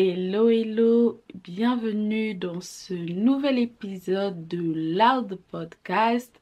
Hello, 0.00 0.48
hello, 0.48 1.24
bienvenue 1.42 2.32
dans 2.32 2.60
ce 2.60 2.94
nouvel 2.94 3.58
épisode 3.58 4.46
de 4.46 4.96
Loud 4.96 5.40
Podcast, 5.50 6.40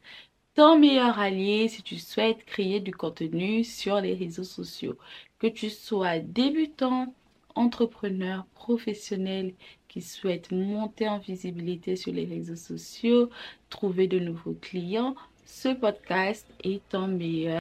ton 0.55 0.79
meilleur 0.79 1.19
allié 1.19 1.67
si 1.69 1.83
tu 1.83 1.97
souhaites 1.97 2.45
créer 2.45 2.81
du 2.81 2.93
contenu 2.93 3.65
sur 3.65 3.99
les 3.99 4.13
réseaux 4.13 4.45
sociaux. 4.45 4.99
Que 5.39 5.47
tu 5.47 5.71
sois 5.71 6.19
débutant, 6.19 7.15
entrepreneur, 7.55 8.45
professionnel 8.53 9.55
qui 9.89 10.03
souhaite 10.03 10.53
monter 10.53 11.09
en 11.09 11.17
visibilité 11.17 11.97
sur 11.97 12.13
les 12.13 12.27
réseaux 12.27 12.57
sociaux, 12.57 13.31
trouver 13.71 14.07
de 14.07 14.19
nouveaux 14.19 14.59
clients, 14.61 15.15
ce 15.47 15.71
podcast 15.71 16.47
est 16.63 16.87
ton 16.91 17.09
meilleur. 17.09 17.61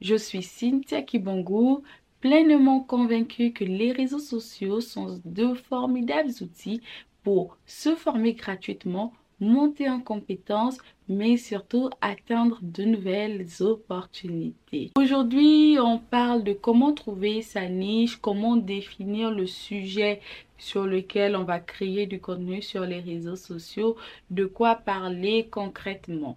Je 0.00 0.16
suis 0.16 0.42
Cynthia 0.42 1.02
Kibongo, 1.02 1.84
pleinement 2.20 2.80
convaincue 2.80 3.52
que 3.52 3.64
les 3.64 3.92
réseaux 3.92 4.18
sociaux 4.18 4.80
sont 4.80 5.20
de 5.24 5.54
formidables 5.54 6.32
outils 6.40 6.80
pour 7.22 7.56
se 7.66 7.94
former 7.94 8.32
gratuitement, 8.34 9.12
monter 9.40 9.88
en 9.88 10.00
compétences, 10.00 10.78
mais 11.08 11.36
surtout 11.36 11.90
atteindre 12.00 12.58
de 12.62 12.84
nouvelles 12.84 13.46
opportunités. 13.60 14.90
Aujourd'hui, 14.96 15.78
on 15.80 15.98
parle 15.98 16.42
de 16.42 16.52
comment 16.52 16.92
trouver 16.92 17.42
sa 17.42 17.68
niche, 17.68 18.16
comment 18.16 18.56
définir 18.56 19.30
le 19.30 19.46
sujet 19.46 20.20
sur 20.58 20.84
lequel 20.84 21.36
on 21.36 21.44
va 21.44 21.60
créer 21.60 22.06
du 22.06 22.20
contenu 22.20 22.62
sur 22.62 22.84
les 22.84 23.00
réseaux 23.00 23.36
sociaux, 23.36 23.96
de 24.30 24.44
quoi 24.44 24.74
parler 24.74 25.48
concrètement 25.50 26.36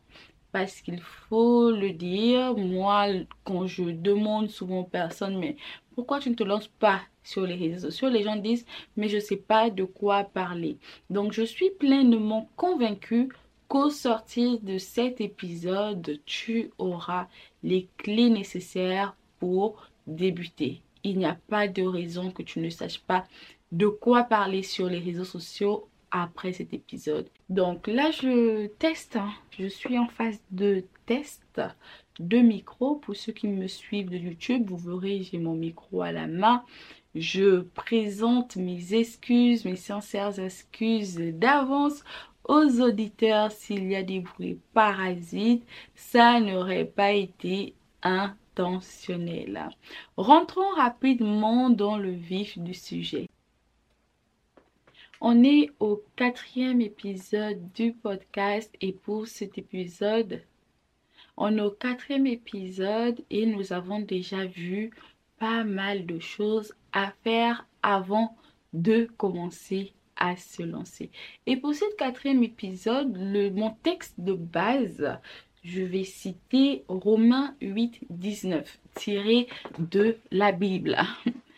parce 0.52 0.82
qu'il 0.82 1.02
faut 1.02 1.72
le 1.72 1.92
dire, 1.92 2.56
moi, 2.58 3.08
quand 3.44 3.68
je 3.68 3.84
demande 3.84 4.50
souvent 4.50 4.80
aux 4.82 4.86
personnes, 4.86 5.38
mais 5.38 5.56
pourquoi 5.96 6.20
tu 6.20 6.30
ne 6.30 6.36
te 6.36 6.44
lances 6.44 6.68
pas 6.68 7.02
sur 7.24 7.46
les 7.46 7.56
réseaux 7.56 7.90
sociaux? 7.90 8.10
Les 8.10 8.24
gens 8.24 8.36
disent, 8.36 8.66
mais 8.98 9.08
je 9.08 9.18
ne 9.18 9.22
sais 9.22 9.38
pas 9.38 9.70
de 9.70 9.84
quoi 9.84 10.24
parler. 10.24 10.78
Donc, 11.10 11.34
je 11.34 11.44
suis 11.44 11.70
pleinement 11.72 12.50
convaincue 12.56 13.30
qu'au 13.68 13.90
sortir 13.90 14.60
de 14.60 14.78
cet 14.78 15.22
épisode, 15.22 16.20
tu 16.26 16.72
auras 16.78 17.28
les 17.64 17.88
clés 17.98 18.30
nécessaires 18.30 19.16
pour 19.40 19.90
débuter. 20.08 20.82
Il 21.04 21.18
n'y 21.18 21.26
a 21.26 21.38
pas 21.48 21.68
de 21.68 21.84
raison 21.84 22.32
que 22.32 22.44
tu 22.44 22.60
ne 22.60 22.70
saches 22.70 23.00
pas 23.00 23.26
de 23.72 23.88
quoi 23.88 24.24
parler 24.24 24.64
sur 24.64 24.88
les 24.88 25.00
réseaux 25.00 25.24
sociaux 25.24 25.88
après 26.12 26.54
cet 26.54 26.74
épisode. 26.74 27.28
Donc 27.50 27.88
là, 27.88 28.12
je 28.12 28.68
teste. 28.68 29.16
Hein. 29.16 29.32
Je 29.58 29.68
suis 29.68 29.98
en 29.98 30.08
phase 30.08 30.42
de 30.52 30.84
test 31.06 31.62
de 32.20 32.38
micro. 32.38 32.96
Pour 32.96 33.16
ceux 33.16 33.32
qui 33.32 33.48
me 33.48 33.68
suivent 33.68 34.10
de 34.10 34.18
YouTube, 34.18 34.70
vous 34.70 34.78
verrez, 34.78 35.24
j'ai 35.24 35.40
mon 35.40 35.56
micro 35.56 36.02
à 36.02 36.12
la 36.12 36.28
main. 36.28 36.64
Je 37.16 37.62
présente 37.62 38.56
mes 38.56 38.94
excuses, 38.94 39.66
mes 39.66 39.76
sincères 39.76 40.40
excuses 40.40 41.18
d'avance 41.18 42.04
aux 42.48 42.82
auditeurs 42.82 43.52
s'il 43.52 43.88
y 43.88 43.96
a 43.96 44.04
des 44.04 44.22
bruits 44.22 44.60
parasites. 44.74 45.66
Ça 45.96 46.40
n'aurait 46.40 46.86
pas 46.86 47.12
été 47.12 47.74
intentionnel. 48.02 49.70
Rentrons 50.18 50.74
rapidement 50.76 51.70
dans 51.70 51.98
le 51.98 52.12
vif 52.12 52.58
du 52.58 52.74
sujet. 52.74 53.28
On 55.24 55.44
est 55.44 55.70
au 55.80 56.04
quatrième 56.16 56.82
épisode 56.82 57.72
du 57.74 57.94
podcast 57.94 58.74
et 58.82 58.92
pour 58.92 59.28
cet 59.28 59.60
épisode, 59.60 60.42
on 61.38 61.56
est 61.60 61.62
au 61.62 61.70
quatrième 61.70 62.26
épisode 62.26 63.24
et 63.30 63.46
nous 63.46 63.72
avons 63.72 64.00
déjà 64.00 64.48
vu 64.48 64.90
pas 65.38 65.64
mal 65.64 66.08
de 66.08 66.18
choses 66.18 66.74
à 66.92 67.14
faire 67.24 67.68
avant 67.84 68.36
de 68.74 69.08
commencer 69.16 69.94
à 70.16 70.36
se 70.38 70.64
lancer. 70.64 71.12
Et 71.46 71.56
pour 71.56 71.76
ce 71.76 71.86
quatrième 71.98 72.44
épisode, 72.44 73.16
le, 73.16 73.52
mon 73.52 73.70
texte 73.84 74.16
de 74.18 74.34
base, 74.34 75.20
je 75.64 75.84
vais 75.84 76.04
citer 76.04 76.84
Romains 76.88 77.56
8, 77.62 78.00
19, 78.10 78.80
tiré 78.96 79.48
de 79.78 80.18
la 80.32 80.52
Bible. 80.52 80.98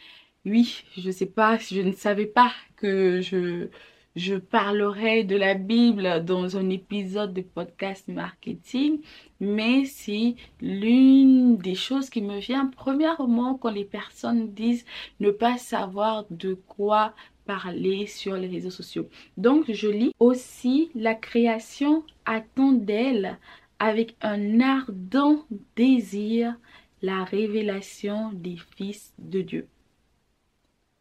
oui, 0.45 0.83
je 0.97 1.09
sais 1.09 1.25
pas, 1.25 1.57
je 1.57 1.81
ne 1.81 1.93
savais 1.93 2.25
pas 2.25 2.51
que 2.75 3.21
je, 3.21 3.69
je 4.15 4.35
parlerai 4.35 5.23
de 5.23 5.37
la 5.37 5.53
Bible 5.53 6.23
dans 6.25 6.57
un 6.57 6.69
épisode 6.69 7.33
de 7.33 7.41
podcast 7.41 8.07
marketing, 8.09 8.99
mais 9.39 9.85
c'est 9.85 10.35
l'une 10.61 11.57
des 11.57 11.75
choses 11.75 12.09
qui 12.09 12.21
me 12.21 12.39
vient 12.39 12.67
premièrement 12.75 13.55
quand 13.55 13.71
les 13.71 13.85
personnes 13.85 14.53
disent 14.53 14.85
ne 15.21 15.31
pas 15.31 15.57
savoir 15.57 16.25
de 16.29 16.55
quoi 16.55 17.13
parler 17.45 18.05
sur 18.05 18.35
les 18.35 18.47
réseaux 18.47 18.69
sociaux. 18.69 19.07
Donc, 19.37 19.71
je 19.71 19.87
lis 19.87 20.11
aussi 20.19 20.91
la 20.93 21.15
création 21.15 22.03
attend 22.25 22.73
d'elle 22.73 23.37
avec 23.79 24.15
un 24.21 24.59
ardent 24.59 25.45
désir 25.75 26.55
la 27.01 27.23
révélation 27.23 28.31
des 28.33 28.57
fils 28.77 29.13
de 29.19 29.41
Dieu. 29.41 29.67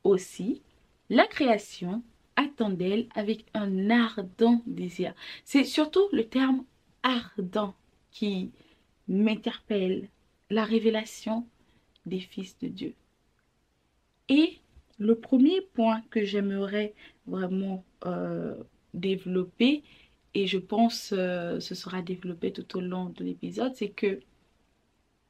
Aussi, 0.04 0.62
la 1.10 1.26
création 1.26 2.02
attend 2.36 2.70
d'elle 2.70 3.06
avec 3.14 3.44
un 3.54 3.90
ardent 3.90 4.62
désir. 4.66 5.14
C'est 5.44 5.64
surtout 5.64 6.08
le 6.12 6.24
terme 6.24 6.64
ardent 7.02 7.74
qui 8.10 8.50
m'interpelle, 9.08 10.08
la 10.50 10.64
révélation 10.64 11.46
des 12.06 12.20
fils 12.20 12.58
de 12.58 12.68
Dieu. 12.68 12.94
Et 14.28 14.58
le 14.98 15.14
premier 15.14 15.60
point 15.60 16.02
que 16.10 16.24
j'aimerais 16.24 16.94
vraiment 17.26 17.84
euh, 18.06 18.54
développer, 18.94 19.82
et 20.34 20.46
je 20.46 20.58
pense 20.58 21.12
euh, 21.16 21.60
ce 21.60 21.74
sera 21.74 22.02
développé 22.02 22.52
tout 22.52 22.78
au 22.78 22.80
long 22.80 23.06
de 23.06 23.24
l'épisode, 23.24 23.74
c'est 23.74 23.90
que 23.90 24.20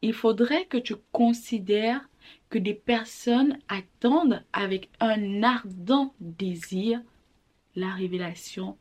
il 0.03 0.13
faudrait 0.13 0.67
que 0.67 0.79
tu 0.79 0.95
considères 1.13 2.09
que 2.51 2.59
des 2.59 2.75
personnes 2.75 3.59
attendent 3.69 4.43
avec 4.53 4.91
un 5.01 5.43
ardent 5.43 6.13
désir 6.21 7.01
la 7.77 7.91
révélation 7.95 8.77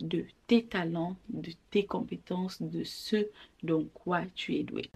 de 0.00 0.24
tes 0.46 0.64
talents, 0.64 1.16
de 1.30 1.50
tes 1.70 1.86
compétences, 1.86 2.62
de 2.62 2.84
ce 2.84 3.26
dont 3.62 3.88
quoi 3.94 4.22
tu 4.34 4.54
es 4.56 4.62
doué. 4.62 4.90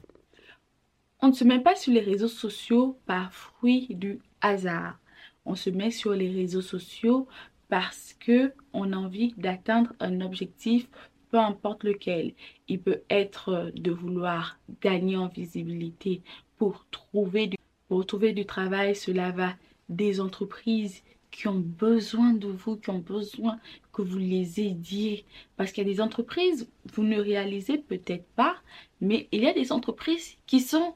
On 1.20 1.28
ne 1.28 1.32
se 1.32 1.44
met 1.44 1.60
pas 1.60 1.74
sur 1.74 1.92
les 1.92 2.00
réseaux 2.00 2.28
sociaux 2.28 2.98
par 3.06 3.32
fruit 3.32 3.88
du 3.90 4.20
hasard. 4.40 4.98
On 5.44 5.54
se 5.54 5.70
met 5.70 5.90
sur 5.90 6.12
les 6.12 6.30
réseaux 6.30 6.62
sociaux 6.62 7.26
parce 7.68 8.14
que 8.20 8.52
on 8.72 8.92
a 8.92 8.96
envie 8.96 9.34
d'atteindre 9.36 9.92
un 10.00 10.20
objectif 10.20 10.88
peu 11.30 11.38
importe 11.38 11.84
lequel. 11.84 12.34
Il 12.68 12.80
peut 12.80 13.02
être 13.10 13.72
de 13.74 13.90
vouloir 13.90 14.58
gagner 14.80 15.16
en 15.16 15.28
visibilité 15.28 16.22
pour 16.58 16.86
trouver 16.90 17.46
du, 17.46 17.56
pour 17.88 18.04
trouver 18.06 18.32
du 18.32 18.44
travail. 18.44 18.94
Cela 18.94 19.30
va 19.30 19.54
des 19.88 20.20
entreprises 20.20 21.02
qui 21.30 21.48
ont 21.48 21.60
besoin 21.60 22.32
de 22.32 22.48
vous, 22.48 22.76
qui 22.76 22.90
ont 22.90 22.98
besoin 22.98 23.58
que 23.92 24.02
vous 24.02 24.18
les 24.18 24.60
aidiez. 24.60 25.24
Parce 25.56 25.72
qu'il 25.72 25.86
y 25.86 25.90
a 25.90 25.92
des 25.92 26.00
entreprises, 26.00 26.68
vous 26.92 27.02
ne 27.02 27.20
réalisez 27.20 27.78
peut-être 27.78 28.26
pas, 28.34 28.56
mais 29.00 29.28
il 29.32 29.42
y 29.42 29.46
a 29.46 29.52
des 29.52 29.72
entreprises 29.72 30.36
qui 30.46 30.60
sont 30.60 30.94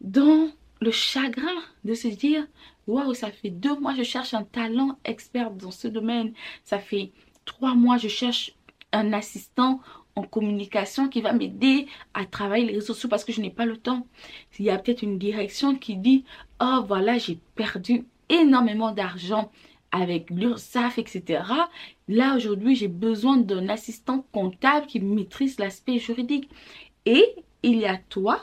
dans 0.00 0.50
le 0.80 0.90
chagrin 0.90 1.62
de 1.84 1.94
se 1.94 2.08
dire, 2.08 2.46
waouh, 2.86 3.14
ça 3.14 3.30
fait 3.30 3.50
deux 3.50 3.78
mois, 3.78 3.94
je 3.94 4.02
cherche 4.02 4.34
un 4.34 4.44
talent 4.44 4.98
expert 5.04 5.50
dans 5.50 5.70
ce 5.70 5.88
domaine. 5.88 6.32
Ça 6.64 6.78
fait 6.78 7.12
trois 7.44 7.74
mois, 7.74 7.96
je 7.96 8.08
cherche 8.08 8.55
un 8.92 9.12
assistant 9.12 9.80
en 10.14 10.22
communication 10.22 11.08
qui 11.08 11.20
va 11.20 11.32
m'aider 11.32 11.86
à 12.14 12.24
travailler 12.24 12.64
les 12.64 12.74
réseaux 12.74 12.94
sociaux 12.94 13.08
parce 13.08 13.24
que 13.24 13.32
je 13.32 13.40
n'ai 13.40 13.50
pas 13.50 13.66
le 13.66 13.76
temps. 13.76 14.06
Il 14.58 14.64
y 14.64 14.70
a 14.70 14.78
peut-être 14.78 15.02
une 15.02 15.18
direction 15.18 15.76
qui 15.76 15.96
dit, 15.96 16.24
oh 16.60 16.84
voilà, 16.86 17.18
j'ai 17.18 17.38
perdu 17.54 18.06
énormément 18.28 18.92
d'argent 18.92 19.50
avec 19.92 20.30
l'URSSAF, 20.30 20.98
etc. 20.98 21.42
Là, 22.08 22.36
aujourd'hui, 22.36 22.74
j'ai 22.74 22.88
besoin 22.88 23.36
d'un 23.36 23.68
assistant 23.68 24.26
comptable 24.32 24.86
qui 24.86 25.00
maîtrise 25.00 25.58
l'aspect 25.58 25.98
juridique. 25.98 26.50
Et 27.04 27.24
il 27.62 27.78
y 27.78 27.86
a 27.86 27.98
toi 28.08 28.40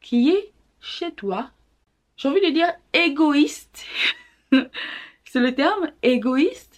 qui 0.00 0.30
est 0.30 0.52
chez 0.80 1.12
toi. 1.12 1.50
J'ai 2.16 2.28
envie 2.28 2.40
de 2.40 2.50
dire 2.50 2.72
égoïste. 2.92 3.84
C'est 5.24 5.40
le 5.40 5.54
terme 5.54 5.90
égoïste. 6.02 6.71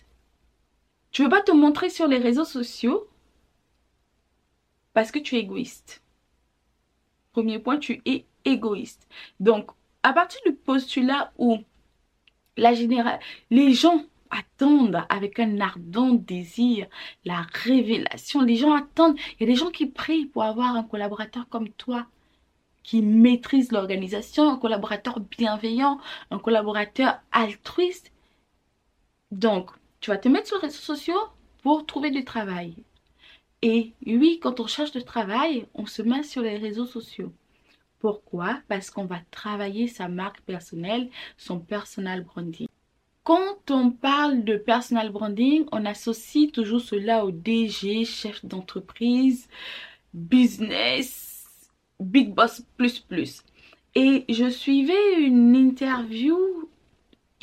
Tu 1.15 1.23
veux 1.23 1.29
pas 1.29 1.43
te 1.43 1.53
montrer 1.53 1.91
sur 1.91 2.09
les 2.09 2.19
réseaux 2.19 2.45
sociaux 2.45 3.09
parce 4.95 5.13
que 5.13 5.21
tu 5.21 5.37
es 5.37 5.39
égoïste. 5.39 6.03
Premier 7.31 7.61
point, 7.61 7.79
tu 7.79 8.03
es 8.05 8.27
égoïste. 8.45 9.07
Donc, 9.39 9.71
à 10.03 10.13
partir 10.13 10.41
du 10.45 10.53
postulat 10.53 11.33
où 11.39 11.59
la 12.57 12.75
générale, 12.75 13.21
les 13.51 13.73
gens 13.75 14.03
attendent 14.29 15.05
avec 15.09 15.39
un 15.39 15.61
ardent 15.61 16.15
désir 16.15 16.89
la 17.25 17.47
révélation. 17.53 18.41
Les 18.41 18.57
gens 18.57 18.75
attendent. 18.75 19.17
Il 19.39 19.47
y 19.47 19.49
a 19.49 19.53
des 19.53 19.59
gens 19.59 19.71
qui 19.71 19.87
prient 19.87 20.27
pour 20.27 20.43
avoir 20.43 20.75
un 20.75 20.83
collaborateur 20.83 21.49
comme 21.49 21.69
toi 21.69 22.07
qui 22.83 23.03
maîtrise 23.03 23.71
l'organisation, 23.71 24.51
un 24.51 24.59
collaborateur 24.59 25.21
bienveillant, 25.21 26.01
un 26.33 26.41
collaborateur 26.41 27.21
altruiste. 27.31 28.11
Donc, 29.31 29.71
tu 30.05 30.11
vas 30.11 30.19
te 30.19 30.29
mettre 30.29 30.49
sur 30.49 30.59
les 30.59 30.67
réseaux 30.67 30.83
sociaux 30.83 31.19
pour 31.63 31.87
trouver 31.87 32.11
du 32.11 32.27
travail. 32.27 32.75
Et 33.63 33.95
oui, 34.07 34.39
quand 34.39 34.61
on 34.61 34.67
cherche 34.67 34.93
du 34.93 35.03
travail, 35.03 35.67
on 35.73 35.87
se 35.87 36.03
met 36.03 36.23
sur 36.23 36.43
les 36.43 36.59
réseaux 36.59 36.85
sociaux. 36.85 37.33
Pourquoi? 38.01 38.61
Parce 38.69 38.91
qu'on 38.91 39.07
va 39.07 39.21
travailler 39.31 39.89
sa 39.89 40.09
marque 40.09 40.43
personnelle, 40.43 41.09
son 41.39 41.59
personal 41.59 42.23
branding. 42.23 42.69
Quand 43.23 43.71
on 43.71 43.91
parle 43.93 44.45
de 44.45 44.59
personal 44.59 45.11
branding, 45.11 45.65
on 45.73 45.87
associe 45.87 46.53
toujours 46.53 46.83
cela 46.83 47.25
au 47.25 47.31
DG, 47.31 48.05
chef 48.05 48.45
d'entreprise, 48.45 49.49
business, 50.13 51.71
big 51.99 52.35
boss 52.35 52.63
plus 52.77 52.99
plus. 52.99 53.43
Et 53.95 54.27
je 54.29 54.51
suivais 54.51 55.23
une 55.23 55.57
interview 55.57 56.37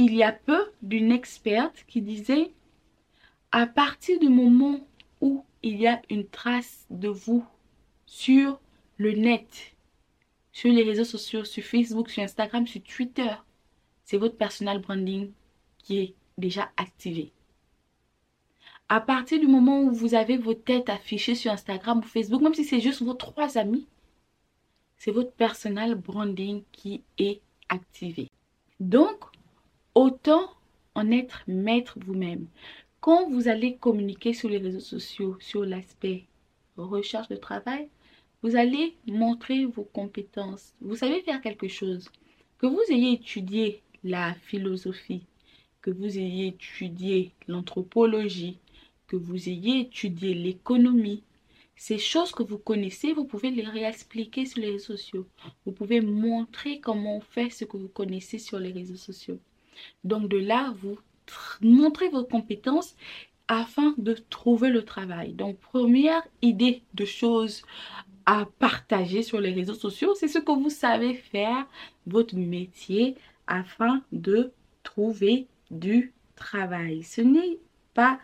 il 0.02 0.16
y 0.16 0.24
a 0.24 0.32
peu 0.32 0.72
d'une 0.82 1.12
experte 1.12 1.86
qui 1.88 2.02
disait 2.02 2.52
à 3.52 3.68
partir 3.68 4.20
du 4.20 4.30
moment 4.30 4.80
où 5.20 5.46
il 5.62 5.80
y 5.80 5.88
a 5.88 6.02
une 6.10 6.28
trace 6.28 6.88
de 6.90 7.08
vous 7.08 7.46
sur 8.08 8.60
le 8.98 9.12
net, 9.12 9.76
sur 10.52 10.72
les 10.72 10.84
réseaux 10.84 11.06
sociaux, 11.06 11.44
sur 11.44 11.64
Facebook, 11.64 12.10
sur 12.10 12.24
Instagram, 12.24 12.66
sur 12.66 12.82
Twitter, 12.82 13.32
c'est 14.04 14.18
votre 14.18 14.38
personal 14.38 14.80
branding 14.80 15.32
qui 15.78 16.00
est 16.00 16.16
déjà 16.38 16.72
activé. 16.78 17.32
À 18.90 19.02
partir 19.02 19.40
du 19.40 19.48
moment 19.48 19.82
où 19.82 19.92
vous 19.92 20.16
avez 20.16 20.36
vos 20.36 20.56
têtes 20.56 20.90
affichées 20.90 21.36
sur 21.36 21.52
Instagram 21.52 22.00
ou 22.00 22.02
Facebook, 22.02 22.42
même 22.42 22.56
si 22.56 22.66
c'est 22.66 22.82
juste 22.82 23.04
vos 23.04 23.14
trois 23.14 23.58
amis, 23.58 23.88
c'est 24.98 25.12
votre 25.12 25.32
personal 25.32 25.96
branding 25.96 26.64
qui 26.72 27.04
est 27.18 27.42
activé. 27.70 28.30
Donc, 28.80 29.31
autant 29.96 30.50
en 30.96 31.12
être 31.12 31.44
maître 31.48 31.98
vous-même. 32.06 32.48
Quand 33.00 33.30
vous 33.30 33.48
allez 33.48 33.76
communiquer 33.78 34.34
sur 34.34 34.50
les 34.50 34.58
réseaux 34.58 34.80
sociaux 34.80 35.38
sur 35.40 35.66
l'aspect 35.66 36.26
recherche 36.78 37.28
de 37.30 37.36
travail, 37.36 37.90
vous 38.44 38.56
allez 38.56 38.96
montrer 39.08 39.66
vos 39.66 39.84
compétences. 39.84 40.74
Vous 40.82 40.96
savez 40.96 41.22
faire 41.22 41.42
quelque 41.42 41.68
chose. 41.68 42.10
Que 42.58 42.68
vous 42.68 42.82
ayez 42.90 43.14
étudié 43.14 43.82
la 44.04 44.34
philosophie, 44.34 45.24
que 45.82 45.92
vous 45.92 46.18
ayez 46.18 46.48
étudié 46.48 47.32
l'anthropologie, 47.48 48.58
que 49.08 49.16
vous 49.16 49.50
ayez 49.50 49.82
étudié 49.82 50.34
l'économie, 50.34 51.24
ces 51.76 51.98
choses 51.98 52.32
que 52.32 52.44
vous 52.44 52.60
connaissez, 52.60 53.14
vous 53.14 53.26
pouvez 53.26 53.50
les 53.50 53.64
réexpliquer 53.64 54.46
sur 54.46 54.62
les 54.62 54.72
réseaux 54.72 54.96
sociaux. 54.96 55.28
Vous 55.66 55.72
pouvez 55.72 56.02
montrer 56.02 56.80
comment 56.80 57.18
on 57.18 57.22
fait 57.22 57.50
ce 57.50 57.66
que 57.66 57.78
vous 57.78 57.90
connaissez 57.90 58.38
sur 58.38 58.60
les 58.60 58.72
réseaux 58.72 58.96
sociaux. 58.96 59.40
Donc 60.04 60.28
de 60.28 60.38
là, 60.38 60.74
vous 60.82 60.98
montrez 61.62 62.10
vos 62.10 62.24
compétences 62.24 62.96
afin 63.48 63.94
de 63.98 64.16
trouver 64.30 64.70
le 64.70 64.84
travail. 64.84 65.34
Donc 65.34 65.58
première 65.58 66.22
idée 66.42 66.84
de 66.94 67.06
choses 67.06 67.64
à 68.26 68.46
partager 68.60 69.24
sur 69.24 69.42
les 69.42 69.52
réseaux 69.52 69.74
sociaux, 69.74 70.14
c'est 70.16 70.28
ce 70.28 70.40
que 70.40 70.52
vous 70.52 70.70
savez 70.70 71.16
faire, 71.16 71.66
votre 72.06 72.36
métier, 72.36 73.16
afin 73.48 74.02
de 74.12 74.52
trouver 74.84 75.48
du 75.70 76.14
travail. 76.36 77.04
Ce 77.04 77.22
n'est 77.22 77.60
pas 77.94 78.20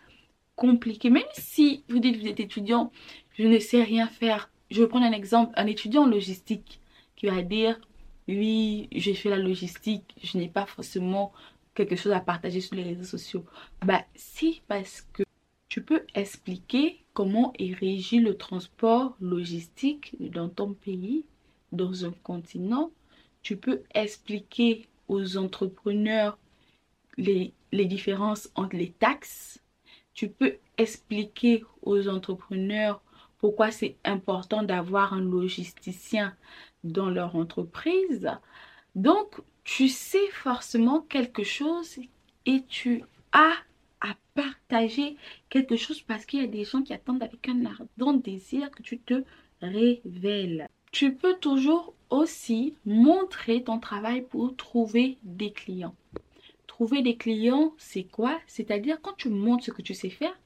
compliqué. 0.56 1.10
Même 1.10 1.22
si 1.32 1.84
vous 1.88 1.98
dites 1.98 2.16
que 2.16 2.20
vous 2.20 2.28
êtes 2.28 2.40
étudiant, 2.40 2.90
je 3.38 3.46
ne 3.46 3.58
sais 3.58 3.82
rien 3.82 4.06
faire. 4.06 4.50
Je 4.70 4.82
vais 4.82 4.88
prendre 4.88 5.06
un 5.06 5.12
exemple, 5.12 5.52
un 5.56 5.66
étudiant 5.66 6.06
logistique 6.06 6.80
qui 7.16 7.26
va 7.26 7.42
dire, 7.42 7.80
oui, 8.36 8.88
j'ai 8.92 9.14
fait 9.14 9.30
la 9.30 9.38
logistique, 9.38 10.14
je 10.22 10.36
n'ai 10.38 10.48
pas 10.48 10.66
forcément 10.66 11.32
quelque 11.74 11.96
chose 11.96 12.12
à 12.12 12.20
partager 12.20 12.60
sur 12.60 12.76
les 12.76 12.82
réseaux 12.82 13.04
sociaux. 13.04 13.44
Bah 13.84 14.04
si, 14.14 14.62
parce 14.68 15.02
que 15.12 15.22
tu 15.68 15.82
peux 15.82 16.02
expliquer 16.14 17.04
comment 17.14 17.52
est 17.58 17.74
régi 17.74 18.20
le 18.20 18.36
transport 18.36 19.16
logistique 19.20 20.16
dans 20.18 20.48
ton 20.48 20.74
pays, 20.74 21.24
dans 21.72 22.04
un 22.04 22.12
continent. 22.22 22.90
Tu 23.42 23.56
peux 23.56 23.82
expliquer 23.94 24.88
aux 25.08 25.36
entrepreneurs 25.36 26.38
les, 27.16 27.52
les 27.72 27.84
différences 27.84 28.50
entre 28.54 28.76
les 28.76 28.90
taxes. 28.90 29.62
Tu 30.14 30.28
peux 30.28 30.56
expliquer 30.78 31.64
aux 31.82 32.08
entrepreneurs 32.08 33.02
pourquoi 33.38 33.70
c'est 33.70 33.96
important 34.04 34.62
d'avoir 34.62 35.12
un 35.12 35.20
logisticien 35.20 36.34
dans 36.92 37.10
leur 37.10 37.36
entreprise. 37.36 38.30
Donc, 38.94 39.40
tu 39.64 39.88
sais 39.88 40.26
forcément 40.32 41.00
quelque 41.00 41.44
chose 41.44 41.98
et 42.46 42.62
tu 42.68 43.04
as 43.32 43.54
à 44.00 44.14
partager 44.34 45.16
quelque 45.50 45.76
chose 45.76 46.00
parce 46.00 46.24
qu'il 46.24 46.40
y 46.40 46.44
a 46.44 46.48
des 46.48 46.64
gens 46.64 46.82
qui 46.82 46.92
attendent 46.92 47.22
avec 47.22 47.48
un 47.48 47.66
ardent 47.66 48.14
désir 48.14 48.70
que 48.70 48.82
tu 48.82 48.98
te 48.98 49.24
révèles. 49.60 50.68
Tu 50.92 51.12
peux 51.14 51.34
toujours 51.34 51.94
aussi 52.10 52.74
montrer 52.86 53.62
ton 53.62 53.78
travail 53.78 54.22
pour 54.22 54.56
trouver 54.56 55.18
des 55.22 55.50
clients. 55.50 55.94
Trouver 56.66 57.02
des 57.02 57.16
clients, 57.16 57.74
c'est 57.76 58.04
quoi? 58.04 58.38
C'est-à-dire 58.46 59.00
quand 59.02 59.16
tu 59.16 59.28
montres 59.28 59.64
ce 59.64 59.70
que 59.70 59.82
tu 59.82 59.94
sais 59.94 60.10
faire, 60.10 60.38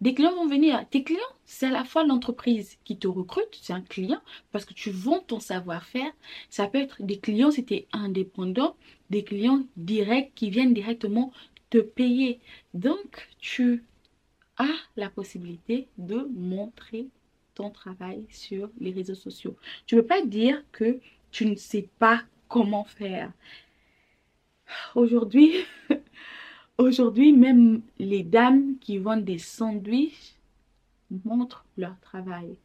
des 0.00 0.14
clients 0.14 0.34
vont 0.34 0.46
venir. 0.46 0.84
Tes 0.90 1.02
clients, 1.02 1.20
c'est 1.44 1.66
à 1.66 1.70
la 1.70 1.84
fois 1.84 2.04
l'entreprise 2.04 2.78
qui 2.84 2.98
te 2.98 3.08
recrute, 3.08 3.58
c'est 3.60 3.72
un 3.72 3.80
client, 3.80 4.20
parce 4.52 4.64
que 4.64 4.74
tu 4.74 4.90
vends 4.90 5.20
ton 5.20 5.40
savoir-faire. 5.40 6.12
Ça 6.50 6.66
peut 6.66 6.78
être 6.78 7.02
des 7.02 7.18
clients 7.18 7.50
si 7.50 7.64
tu 7.64 7.74
es 7.74 7.88
indépendant, 7.92 8.76
des 9.10 9.24
clients 9.24 9.62
directs 9.76 10.32
qui 10.34 10.50
viennent 10.50 10.74
directement 10.74 11.32
te 11.70 11.78
payer. 11.78 12.40
Donc, 12.74 13.28
tu 13.38 13.84
as 14.58 14.74
la 14.96 15.08
possibilité 15.08 15.88
de 15.98 16.28
montrer 16.34 17.08
ton 17.54 17.70
travail 17.70 18.24
sur 18.30 18.70
les 18.80 18.92
réseaux 18.92 19.14
sociaux. 19.14 19.56
Tu 19.86 19.96
ne 19.96 20.00
peux 20.02 20.06
pas 20.06 20.22
dire 20.22 20.62
que 20.72 21.00
tu 21.30 21.46
ne 21.46 21.56
sais 21.56 21.88
pas 21.98 22.22
comment 22.48 22.84
faire. 22.84 23.32
Aujourd'hui, 24.94 25.54
Aujourd'hui, 26.78 27.32
même 27.32 27.80
les 27.98 28.22
dames 28.22 28.78
qui 28.78 28.98
vendent 28.98 29.24
des 29.24 29.38
sandwichs 29.38 30.34
montrent 31.24 31.64
leur 31.78 31.98
travail. 32.00 32.58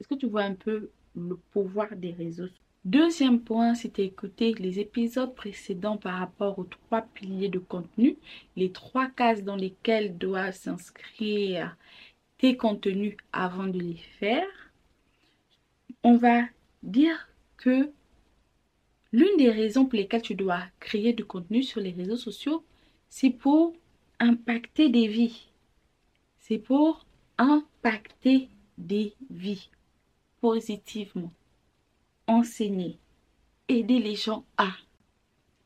Est-ce 0.00 0.08
que 0.08 0.14
tu 0.16 0.26
vois 0.26 0.42
un 0.42 0.54
peu 0.54 0.90
le 1.14 1.36
pouvoir 1.52 1.94
des 1.94 2.10
réseaux 2.10 2.48
Deuxième 2.84 3.40
point, 3.40 3.76
si 3.76 3.92
tu 3.92 4.00
as 4.00 4.04
écouté 4.04 4.54
les 4.54 4.80
épisodes 4.80 5.36
précédents 5.36 5.96
par 5.96 6.18
rapport 6.18 6.58
aux 6.58 6.64
trois 6.64 7.02
piliers 7.02 7.48
de 7.48 7.60
contenu, 7.60 8.16
les 8.56 8.72
trois 8.72 9.06
cases 9.08 9.44
dans 9.44 9.54
lesquelles 9.54 10.18
doivent 10.18 10.56
s'inscrire 10.56 11.76
tes 12.38 12.56
contenus 12.56 13.16
avant 13.32 13.68
de 13.68 13.78
les 13.78 14.00
faire, 14.18 14.48
on 16.02 16.16
va 16.16 16.42
dire 16.82 17.28
que 17.56 17.88
l'une 19.12 19.36
des 19.38 19.50
raisons 19.50 19.86
pour 19.86 19.96
lesquelles 19.96 20.22
tu 20.22 20.34
dois 20.34 20.64
créer 20.80 21.12
du 21.12 21.24
contenu 21.24 21.62
sur 21.62 21.80
les 21.80 21.92
réseaux 21.92 22.16
sociaux, 22.16 22.64
c'est 23.14 23.28
pour 23.28 23.74
impacter 24.20 24.88
des 24.88 25.06
vies. 25.06 25.46
C'est 26.38 26.56
pour 26.56 27.04
impacter 27.36 28.48
des 28.78 29.14
vies 29.28 29.68
positivement. 30.40 31.30
Enseigner. 32.26 32.98
Aider 33.68 33.98
les 33.98 34.16
gens 34.16 34.46
à. 34.56 34.70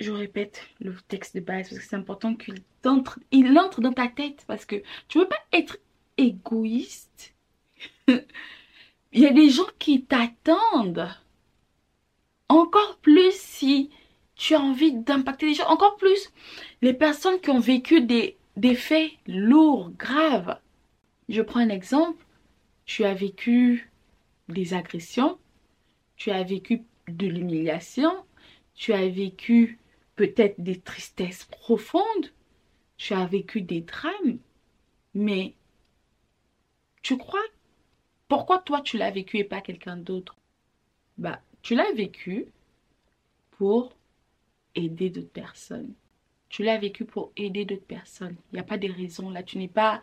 Je 0.01 0.11
répète 0.11 0.67
le 0.81 0.97
texte 1.07 1.37
de 1.37 1.41
base 1.41 1.69
parce 1.69 1.81
que 1.81 1.89
c'est 1.89 1.95
important 1.95 2.35
qu'il 2.35 2.65
entre, 2.85 3.21
il 3.31 3.57
entre 3.57 3.81
dans 3.81 3.93
ta 3.93 4.09
tête 4.09 4.43
parce 4.49 4.65
que 4.65 4.83
tu 5.07 5.19
ne 5.19 5.23
veux 5.23 5.29
pas 5.29 5.45
être 5.53 5.79
égoïste. 6.17 7.33
il 8.09 8.25
y 9.13 9.25
a 9.25 9.33
des 9.33 9.51
gens 9.51 9.71
qui 9.79 10.03
t'attendent. 10.03 11.15
Encore 12.49 12.99
plus 13.03 13.39
si 13.39 13.91
tu 14.37 14.55
as 14.55 14.61
envie 14.61 14.93
d'impacter 14.93 15.47
les 15.47 15.55
gens. 15.55 15.69
Encore 15.69 15.97
plus, 15.97 16.31
les 16.83 16.95
personnes 16.95 17.41
qui 17.41 17.51
ont 17.51 17.59
vécu 17.59 18.03
des, 18.03 18.37
faits 18.75 19.11
lourds, 19.27 19.91
graves. 19.99 20.59
Je 21.29 21.43
prends 21.43 21.61
un 21.61 21.71
exemple. 21.71 22.25
Tu 22.85 23.05
as 23.05 23.15
vécu 23.15 23.91
des 24.49 24.75
agressions. 24.75 25.39
Tu 26.17 26.31
as 26.31 26.45
vécu 26.45 26.83
de 27.09 27.27
l'humiliation. 27.27 28.13
Tu 28.75 28.93
as 28.93 29.09
vécu 29.09 29.79
peut-être 30.15 30.61
des 30.61 30.79
tristesses 30.79 31.45
profondes. 31.45 32.33
Tu 32.99 33.15
as 33.15 33.27
vécu 33.27 33.63
des 33.63 33.81
drames. 33.81 34.39
Mais 35.15 35.55
tu 37.03 37.17
crois 37.17 37.41
pourquoi 38.29 38.59
toi 38.59 38.81
tu 38.81 38.99
l'as 38.99 39.11
vécu 39.11 39.39
et 39.39 39.45
pas 39.45 39.61
quelqu'un 39.61 39.97
d'autre? 39.97 40.37
Bah, 41.17 41.41
tu 41.63 41.75
l'as 41.75 41.93
vécu 41.93 42.47
pour 43.53 43.97
aider 44.77 45.11
d'autres 45.11 45.33
personnes. 45.33 45.93
Tu 46.49 46.63
l'as 46.63 46.79
vécu 46.79 47.05
pour 47.05 47.33
aider 47.37 47.65
d'autres 47.65 47.85
personnes. 47.87 48.37
Il 48.53 48.57
n'y 48.57 48.61
a 48.61 48.65
pas 48.65 48.79
de 48.79 48.91
raison 48.91 49.31
là. 49.31 49.43
Tu 49.43 49.59
n'es 49.59 49.69
pas 49.69 50.03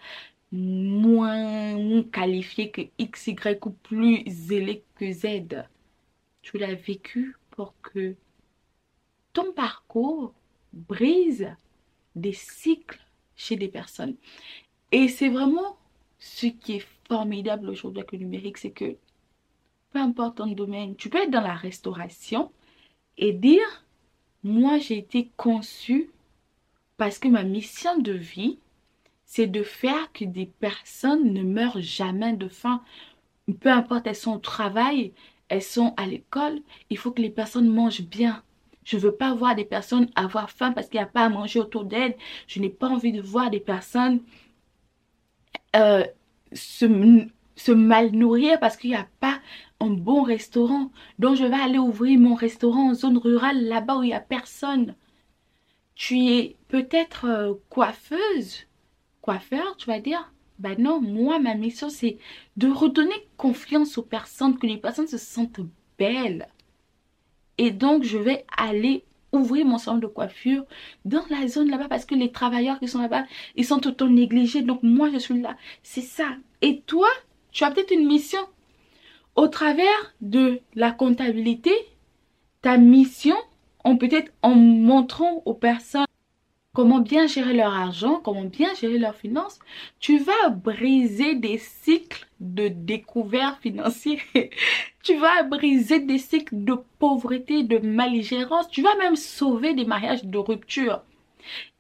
moins 0.52 2.04
qualifié 2.12 2.70
que 2.70 2.82
X, 3.00 3.28
Y 3.28 3.66
ou 3.66 3.72
plus 3.72 4.24
zélé 4.28 4.84
que 4.96 5.12
Z. 5.12 5.66
Tu 6.42 6.58
l'as 6.58 6.76
vécu 6.76 7.38
pour 7.50 7.74
que 7.82 8.16
ton 9.32 9.54
parcours 9.54 10.34
brise 10.74 11.50
des 12.16 12.34
cycles 12.34 13.02
chez 13.36 13.56
des 13.56 13.68
personnes. 13.68 14.16
Et 14.92 15.08
c'est 15.08 15.30
vraiment 15.30 15.78
ce 16.20 16.48
qui 16.48 16.74
est 16.74 16.88
formidable 17.08 17.70
aujourd'hui 17.70 18.00
avec 18.00 18.12
le 18.12 18.20
numérique, 18.20 18.58
c'est 18.58 18.72
que 18.72 18.96
peu 19.92 20.00
importe 20.00 20.38
ton 20.38 20.48
domaine, 20.48 20.96
tu 20.96 21.10
peux 21.10 21.22
être 21.22 21.32
dans 21.32 21.42
la 21.42 21.56
restauration 21.56 22.52
et 23.18 23.34
dire, 23.34 23.83
moi 24.44 24.78
j'ai 24.78 24.98
été 24.98 25.30
conçu 25.38 26.10
parce 26.98 27.20
que 27.20 27.28
ma 27.28 27.44
mission 27.44 27.98
de 27.98 28.12
vie, 28.12 28.60
c'est 29.26 29.48
de 29.48 29.64
faire 29.64 30.12
que 30.14 30.26
des 30.26 30.46
personnes 30.46 31.34
ne 31.34 31.44
meurent 31.44 31.82
jamais 31.82 32.34
de 32.34 32.48
faim. 32.48 32.82
Peu 33.60 33.70
importe, 33.70 34.08
elles 34.08 34.16
sont 34.16 34.34
au 34.34 34.40
travail, 34.40 35.12
elles 35.50 35.64
sont 35.64 35.94
à 35.98 36.06
l'école, 36.06 36.62
il 36.90 36.98
faut 36.98 37.12
que 37.12 37.22
les 37.22 37.30
personnes 37.30 37.68
mangent 37.68 38.04
bien. 38.04 38.44
Je 38.84 38.98
ne 38.98 39.02
veux 39.02 39.16
pas 39.16 39.34
voir 39.34 39.56
des 39.56 39.66
personnes 39.66 40.10
avoir 40.16 40.50
faim 40.50 40.72
parce 40.72 40.88
qu'il 40.88 41.00
n'y 41.00 41.04
a 41.06 41.08
pas 41.08 41.26
à 41.26 41.30
manger 41.30 41.60
autour 41.60 41.86
d'elles. 41.86 42.16
Je 42.48 42.60
n'ai 42.60 42.70
pas 42.70 42.90
envie 42.90 43.12
de 43.14 43.22
voir 43.22 43.50
des 43.50 43.60
personnes 43.60 44.22
euh, 45.76 46.06
se, 46.52 46.86
se 47.56 47.72
mal 47.72 48.12
nourrir 48.12 48.60
parce 48.60 48.78
qu'il 48.78 48.92
n'y 48.92 48.96
a 48.96 49.08
pas 49.20 49.40
un 49.84 49.90
bon 49.90 50.24
restaurant. 50.24 50.92
Donc 51.20 51.36
je 51.36 51.44
vais 51.44 51.56
aller 51.56 51.80
ouvrir 51.80 52.20
mon 52.20 52.36
restaurant 52.36 52.90
en 52.90 52.94
zone 52.94 53.18
rurale 53.18 53.64
là-bas 53.66 53.98
où 53.98 54.04
il 54.04 54.08
n'y 54.08 54.14
a 54.14 54.20
personne. 54.20 54.96
Tu 55.96 56.28
es 56.28 56.56
peut-être 56.70 57.26
euh, 57.26 57.54
coiffeuse, 57.70 58.68
coiffeur, 59.22 59.78
tu 59.78 59.88
vas 59.88 60.00
dire? 60.00 60.34
Ben 60.60 60.76
non, 60.80 61.02
moi, 61.02 61.40
ma 61.40 61.56
mission, 61.56 61.90
c'est 61.90 62.18
de 62.58 62.70
redonner 62.70 63.28
confiance 63.38 63.98
aux 63.98 64.04
personnes, 64.04 64.58
que 64.58 64.68
les 64.68 64.78
personnes 64.78 65.08
se 65.08 65.18
sentent 65.18 65.62
belles. 65.98 66.48
Et 67.58 67.72
donc, 67.72 68.04
je 68.04 68.18
vais 68.18 68.46
aller 68.58 69.04
ouvrir 69.32 69.66
mon 69.66 69.78
salon 69.78 69.98
de 69.98 70.08
coiffure 70.08 70.66
dans 71.06 71.26
la 71.30 71.48
zone 71.48 71.70
là-bas 71.70 71.88
parce 71.88 72.06
que 72.06 72.16
les 72.16 72.32
travailleurs 72.32 72.80
qui 72.80 72.88
sont 72.88 73.02
là-bas, 73.02 73.26
ils 73.56 73.66
sont 73.66 73.80
tout 73.80 74.08
négligés. 74.08 74.62
Donc, 74.62 74.84
moi, 74.84 75.10
je 75.12 75.18
suis 75.18 75.42
là. 75.42 75.58
C'est 75.82 76.02
ça. 76.02 76.36
Et 76.62 76.82
toi, 76.82 77.10
tu 77.52 77.64
as 77.64 77.72
peut-être 77.72 77.92
une 77.92 78.08
mission. 78.08 78.40
Au 79.36 79.48
travers 79.48 80.14
de 80.22 80.62
la 80.76 80.92
comptabilité, 80.92 81.74
ta 82.62 82.78
mission, 82.78 83.36
on 83.84 83.98
peut-être 83.98 84.32
en 84.42 84.56
montrant 84.56 85.42
aux 85.46 85.54
personnes 85.54 86.06
comment 86.74 87.00
bien 87.00 87.28
gérer 87.28 87.54
leur 87.54 87.74
argent, 87.74 88.20
comment 88.24 88.46
bien 88.46 88.74
gérer 88.74 88.98
leurs 88.98 89.16
finances, 89.16 89.60
tu 90.00 90.18
vas 90.18 90.50
briser 90.50 91.36
des 91.36 91.60
cycles 91.60 92.28
de 92.40 92.68
découvert 92.68 93.60
financier. 93.60 94.20
tu 95.04 95.16
vas 95.18 95.44
briser 95.44 96.00
des 96.00 96.18
cycles 96.18 96.64
de 96.64 96.76
pauvreté, 97.00 97.64
de 97.64 97.78
maligérance. 97.78 98.68
Tu 98.70 98.82
vas 98.82 98.96
même 98.98 99.16
sauver 99.16 99.74
des 99.74 99.86
mariages 99.86 100.26
de 100.26 100.38
rupture. 100.38 101.02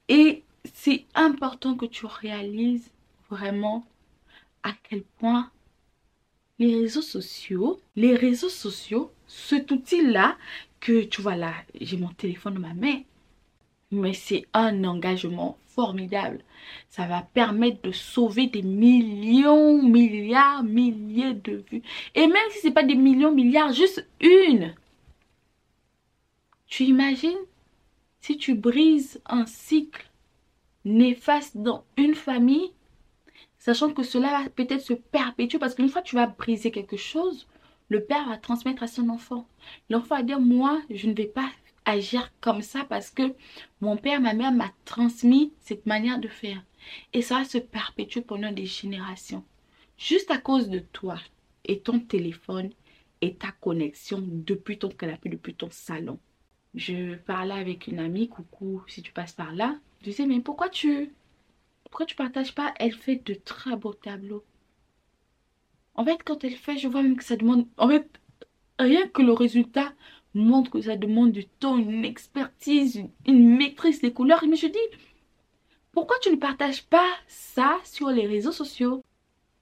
Et 0.09 0.43
c'est 0.73 1.05
important 1.15 1.75
que 1.75 1.85
tu 1.85 2.05
réalises 2.05 2.91
vraiment 3.29 3.83
à 4.61 4.71
quel 4.87 5.01
point 5.19 5.49
les 6.63 6.79
réseaux 6.81 7.01
sociaux, 7.01 7.79
les 7.95 8.15
réseaux 8.15 8.49
sociaux, 8.49 9.11
cet 9.27 9.71
outil-là 9.71 10.37
que 10.79 11.03
tu 11.03 11.21
vois 11.21 11.35
là, 11.35 11.53
j'ai 11.79 11.97
mon 11.97 12.09
téléphone 12.09 12.55
dans 12.55 12.61
ma 12.61 12.73
main, 12.73 13.01
mais 13.91 14.13
c'est 14.13 14.45
un 14.53 14.83
engagement 14.83 15.57
formidable. 15.67 16.39
Ça 16.89 17.05
va 17.05 17.21
permettre 17.21 17.81
de 17.81 17.91
sauver 17.91 18.47
des 18.47 18.61
millions, 18.61 19.81
milliards, 19.81 20.63
milliers 20.63 21.33
de 21.33 21.63
vues. 21.69 21.81
Et 22.15 22.27
même 22.27 22.49
si 22.51 22.59
ce 22.59 22.67
n'est 22.67 22.73
pas 22.73 22.83
des 22.83 22.95
millions, 22.95 23.31
milliards, 23.31 23.73
juste 23.73 24.07
une. 24.21 24.73
Tu 26.67 26.85
imagines? 26.85 27.31
Si 28.21 28.37
tu 28.37 28.55
brises 28.55 29.21
un 29.25 29.45
cycle 29.45 30.09
néfaste 30.85 31.57
dans 31.57 31.83
une 31.97 32.15
famille, 32.15 32.71
sachant 33.63 33.93
que 33.93 34.03
cela 34.03 34.43
va 34.43 34.49
peut-être 34.49 34.81
se 34.81 34.91
perpétuer 34.91 35.57
parce 35.57 35.73
qu'une 35.73 35.87
fois 35.87 36.01
que 36.01 36.09
tu 36.09 36.17
vas 36.17 36.27
briser 36.27 36.69
quelque 36.69 36.97
chose, 36.97 37.47
le 37.87 38.03
père 38.03 38.27
va 38.27 38.35
transmettre 38.35 38.83
à 38.83 38.87
son 38.87 39.07
enfant. 39.07 39.47
L'enfant 39.89 40.17
va 40.17 40.23
dire, 40.23 40.41
moi, 40.41 40.81
je 40.89 41.07
ne 41.07 41.13
vais 41.13 41.27
pas 41.27 41.49
agir 41.85 42.29
comme 42.41 42.61
ça 42.61 42.83
parce 42.83 43.09
que 43.09 43.33
mon 43.79 43.95
père, 43.95 44.19
ma 44.19 44.33
mère 44.33 44.51
m'a 44.51 44.69
transmis 44.83 45.53
cette 45.61 45.85
manière 45.85 46.19
de 46.19 46.27
faire. 46.27 46.61
Et 47.13 47.21
ça 47.21 47.37
va 47.37 47.45
se 47.45 47.57
perpétuer 47.57 48.19
pendant 48.19 48.51
des 48.51 48.65
générations. 48.65 49.45
Juste 49.97 50.29
à 50.29 50.39
cause 50.39 50.67
de 50.67 50.79
toi 50.79 51.17
et 51.63 51.79
ton 51.79 52.01
téléphone 52.01 52.69
et 53.21 53.35
ta 53.35 53.51
connexion 53.61 54.21
depuis 54.21 54.77
ton 54.77 54.89
canapé, 54.89 55.29
depuis 55.29 55.55
ton 55.55 55.69
salon. 55.71 56.19
Je 56.75 57.15
parlais 57.15 57.53
avec 57.53 57.87
une 57.87 57.99
amie, 57.99 58.27
coucou, 58.27 58.83
si 58.87 59.01
tu 59.01 59.13
passes 59.13 59.31
par 59.31 59.53
là. 59.53 59.77
Je 60.01 60.09
disais, 60.09 60.25
mais 60.25 60.41
pourquoi 60.41 60.67
tu 60.67 61.13
pourquoi 61.93 62.07
tu 62.07 62.15
partages 62.15 62.55
pas 62.55 62.73
Elle 62.79 62.95
fait 62.95 63.23
de 63.23 63.35
très 63.35 63.75
beaux 63.75 63.93
tableaux. 63.93 64.43
En 65.93 66.03
fait, 66.03 66.17
quand 66.25 66.43
elle 66.43 66.55
fait, 66.55 66.79
je 66.79 66.87
vois 66.87 67.03
même 67.03 67.17
que 67.17 67.23
ça 67.23 67.35
demande... 67.35 67.67
En 67.77 67.87
fait, 67.87 68.19
rien 68.79 69.07
que 69.09 69.21
le 69.21 69.31
résultat 69.31 69.93
montre 70.33 70.71
que 70.71 70.81
ça 70.81 70.97
demande 70.97 71.31
du 71.33 71.45
temps, 71.45 71.77
une 71.77 72.03
expertise, 72.03 73.03
une, 73.27 73.57
maîtrise 73.57 74.01
des 74.01 74.11
couleurs. 74.11 74.43
Mais 74.49 74.55
je 74.55 74.65
dis, 74.65 74.97
pourquoi 75.91 76.15
tu 76.23 76.31
ne 76.31 76.37
partages 76.37 76.83
pas 76.83 77.11
ça 77.27 77.77
sur 77.83 78.09
les 78.09 78.25
réseaux 78.25 78.51
sociaux? 78.51 79.03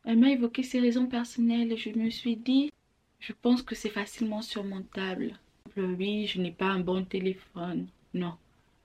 Elle 0.06 0.20
m'a 0.20 0.30
évoqué 0.30 0.64
ses 0.64 0.80
raisons 0.80 1.08
personnelles 1.08 1.76
je 1.76 1.90
me 1.90 2.10
suis 2.10 2.38
dit, 2.38 2.72
je 3.20 3.34
pense 3.34 3.62
que 3.62 3.76
c'est 3.76 3.90
facilement 3.90 4.42
surmontable. 4.42 5.38
Oui, 5.76 6.28
je 6.28 6.40
n'ai 6.40 6.52
pas 6.52 6.68
un 6.68 6.80
bon 6.80 7.04
téléphone. 7.04 7.88
Non. 8.14 8.38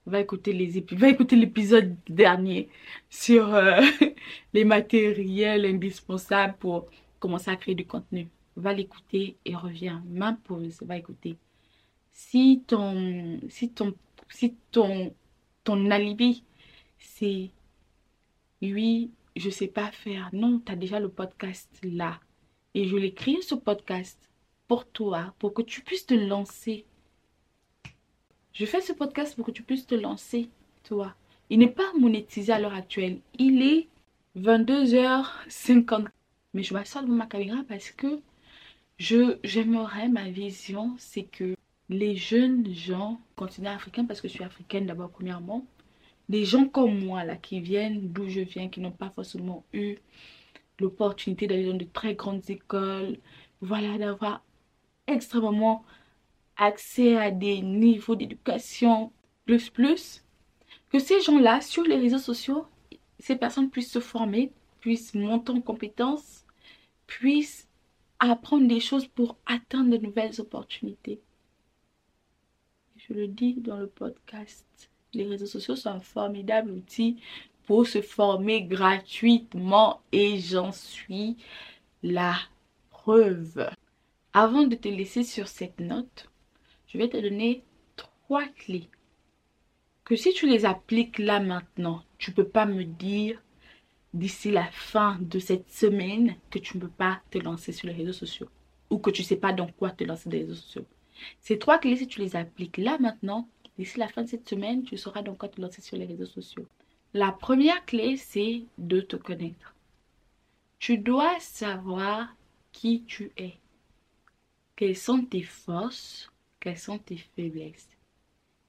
Va 0.07 0.21
écouter 0.21 0.53
les 0.53 0.81
va 0.93 1.09
écouter 1.09 1.37
l'épisode 1.37 1.97
dernier 2.09 2.69
sur 3.11 3.55
euh, 3.55 3.81
les 4.55 4.65
matériels 4.65 5.67
indispensables 5.67 6.57
pour 6.59 6.87
commencer 7.19 7.51
à 7.51 7.57
créer 7.57 7.75
du 7.75 7.87
contenu. 7.87 8.29
Va 8.57 8.73
l'écouter 8.73 9.37
et 9.45 9.55
reviens. 9.57 10.03
M'impose, 10.09 10.83
va 10.83 10.97
écouter 10.97 11.37
si 12.17 12.63
ton, 12.67 13.41
si 13.51 13.71
ton, 13.71 13.95
si 14.31 14.57
ton, 14.73 15.15
ton 15.65 15.91
alibi, 15.91 16.45
c'est 16.99 17.51
oui, 18.63 19.11
je 19.37 19.51
sais 19.51 19.69
pas 19.69 19.93
faire. 19.93 20.31
Non, 20.33 20.61
tu 20.65 20.73
as 20.73 20.77
déjà 20.77 20.99
le 20.99 21.11
podcast 21.11 21.69
là. 21.83 22.19
Et 22.75 22.89
je 22.89 22.97
l'ai 22.97 23.13
créé 23.13 23.43
ce 23.43 23.55
podcast 23.55 24.19
pour 24.67 24.87
toi, 24.87 25.35
pour 25.39 25.53
que 25.53 25.63
tu 25.63 25.83
puisses 25.83 26.07
te 26.07 26.15
lancer. 26.15 26.87
Je 28.59 28.65
fais 28.65 28.81
ce 28.81 28.95
podcast 28.95 29.37
pour 29.37 29.45
que 29.45 29.51
tu 29.51 29.63
puisses 29.63 29.87
te 29.87 29.95
lancer, 29.95 30.49
toi. 30.83 31.15
Il 31.51 31.59
n'est 31.59 31.69
pas 31.69 31.93
monétisé 31.99 32.51
à 32.55 32.59
l'heure 32.59 32.73
actuelle. 32.73 33.19
Il 33.39 33.61
est 33.61 33.87
22h50. 34.39 36.07
Mais 36.55 36.63
je 36.63 36.73
m'assois 36.73 37.03
devant 37.03 37.17
ma 37.17 37.27
caméra 37.27 37.59
parce 37.69 37.91
que 37.91 38.19
je 38.97 39.37
j'aimerais 39.45 40.09
ma 40.09 40.31
vision, 40.31 40.95
c'est 40.97 41.25
que 41.25 41.55
les 41.91 42.17
jeunes 42.17 42.73
gens, 42.73 43.21
continent 43.37 43.73
africain 43.73 44.07
parce 44.07 44.23
que 44.23 44.29
je 44.29 44.33
suis 44.33 44.45
africaine 44.45 44.87
d'abord 44.87 45.11
premièrement, 45.11 45.67
des 46.31 46.47
gens 46.47 46.67
comme 46.67 47.05
moi 47.05 47.25
là 47.25 47.37
qui 47.37 47.61
viennent 47.61 48.09
d'où 48.11 48.27
je 48.27 48.41
viens, 48.41 48.71
qui 48.71 48.81
n'ont 48.81 48.91
pas 48.91 49.11
forcément 49.11 49.67
eu 49.75 49.97
l'opportunité 50.81 51.47
d'aller 51.47 51.67
dans 51.67 51.77
de 51.77 51.85
très 51.85 52.15
grandes 52.15 52.49
écoles, 52.49 53.19
voilà, 53.61 53.99
d'avoir 53.99 54.43
extrêmement 55.07 55.85
accès 56.57 57.17
à 57.17 57.31
des 57.31 57.61
niveaux 57.61 58.17
d'éducation 58.17 59.13
plus 59.45 59.71
plus, 59.71 60.25
que 60.91 60.99
ces 60.99 61.21
gens-là, 61.21 61.61
sur 61.61 61.85
les 61.85 61.97
réseaux 61.97 62.19
sociaux, 62.19 62.67
ces 63.19 63.37
personnes 63.37 63.71
puissent 63.71 63.93
se 63.93 64.01
former, 64.01 64.53
puissent 64.81 65.15
monter 65.15 65.53
en 65.53 65.61
compétences, 65.61 66.45
puissent 67.07 67.69
apprendre 68.19 68.67
des 68.67 68.81
choses 68.81 69.07
pour 69.07 69.37
atteindre 69.47 69.91
de 69.91 69.99
nouvelles 69.99 70.41
opportunités. 70.41 71.21
Je 72.97 73.15
le 73.15 73.29
dis 73.29 73.55
dans 73.55 73.77
le 73.77 73.87
podcast. 73.87 74.67
Les 75.13 75.25
réseaux 75.25 75.47
sociaux 75.47 75.77
sont 75.77 75.91
un 75.91 76.01
formidable 76.01 76.71
outil 76.73 77.17
pour 77.67 77.87
se 77.87 78.01
former 78.01 78.63
gratuitement 78.63 80.01
et 80.13 80.39
j'en 80.39 80.73
suis 80.73 81.37
la 82.03 82.37
preuve. 82.91 83.71
Avant 84.33 84.65
de 84.65 84.75
te 84.75 84.89
laisser 84.89 85.25
sur 85.25 85.49
cette 85.49 85.81
note, 85.81 86.29
je 86.97 87.03
vais 87.03 87.09
te 87.11 87.19
donner 87.19 87.62
trois 87.95 88.47
clés 88.47 88.88
que 90.05 90.17
si 90.17 90.33
tu 90.33 90.49
les 90.49 90.65
appliques 90.65 91.19
là 91.19 91.41
maintenant, 91.41 92.03
tu 92.17 92.33
peux 92.33 92.49
pas 92.49 92.65
me 92.65 92.85
dire 92.85 93.43
d'ici 94.15 94.50
la 94.50 94.65
fin 94.71 95.19
de 95.21 95.38
cette 95.38 95.71
semaine 95.71 96.37
que 96.49 96.59
tu 96.59 96.79
ne 96.79 96.83
peux 96.83 96.88
pas 96.88 97.21
te 97.31 97.37
lancer 97.37 97.73
sur 97.73 97.88
les 97.88 97.93
réseaux 97.93 98.15
sociaux 98.15 98.49
ou 98.88 98.97
que 98.97 99.11
tu 99.11 99.21
ne 99.21 99.26
sais 99.26 99.37
pas 99.37 99.53
dans 99.53 99.67
quoi 99.67 99.91
te 99.91 100.05
lancer 100.05 100.31
les 100.31 100.38
réseaux 100.38 100.55
sociaux. 100.55 100.87
Ces 101.43 101.59
trois 101.59 101.79
clés, 101.79 101.97
si 101.97 102.07
tu 102.07 102.21
les 102.21 102.35
appliques 102.35 102.79
là 102.79 102.97
maintenant, 102.99 103.47
d'ici 103.76 103.99
la 103.99 104.09
fin 104.09 104.23
de 104.23 104.29
cette 104.29 104.49
semaine, 104.49 104.83
tu 104.83 104.97
sauras 104.97 105.21
donc 105.21 105.37
quoi 105.37 105.50
te 105.50 105.61
lancer 105.61 105.83
sur 105.83 105.99
les 105.99 106.07
réseaux 106.07 106.25
sociaux. 106.25 106.67
La 107.12 107.31
première 107.31 107.85
clé, 107.85 108.17
c'est 108.17 108.62
de 108.79 109.03
te 109.03 109.17
connaître. 109.17 109.75
Tu 110.79 110.97
dois 110.97 111.38
savoir 111.41 112.35
qui 112.73 113.03
tu 113.03 113.33
es. 113.37 113.53
Quelles 114.76 114.97
sont 114.97 115.23
tes 115.23 115.43
forces, 115.43 116.31
quelles 116.66 116.78
sont 116.78 116.99
tes 116.99 117.18
faiblesses, 117.37 117.96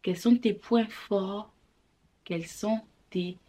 quels 0.03 0.19
sont 0.19 0.35
tes 0.35 0.53
points 0.53 0.87
forts, 0.87 1.51
quels 2.25 2.45
sont 2.45 2.79
tes 3.09 3.39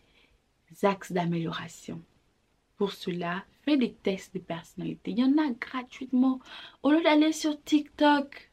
axes 0.82 1.12
d'amélioration? 1.12 2.00
Pour 2.78 2.92
cela, 2.92 3.44
fais 3.66 3.76
des 3.76 3.92
tests 3.92 4.32
de 4.32 4.38
personnalité. 4.38 5.10
Il 5.10 5.18
y 5.18 5.22
en 5.22 5.36
a 5.36 5.50
gratuitement. 5.50 6.40
Au 6.82 6.92
lieu 6.92 7.02
d'aller 7.02 7.32
sur 7.32 7.62
TikTok, 7.62 8.50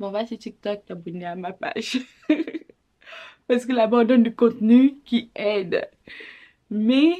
bon, 0.00 0.10
va 0.10 0.26
sur 0.26 0.36
TikTok, 0.36 0.84
t'abonner 0.84 1.26
à 1.26 1.36
ma 1.36 1.52
page. 1.52 2.00
Parce 3.46 3.66
que 3.66 3.72
là-bas, 3.72 3.98
on 3.98 4.04
donne 4.04 4.24
du 4.24 4.34
contenu 4.34 4.96
qui 5.04 5.30
aide. 5.36 5.88
Mais 6.70 7.12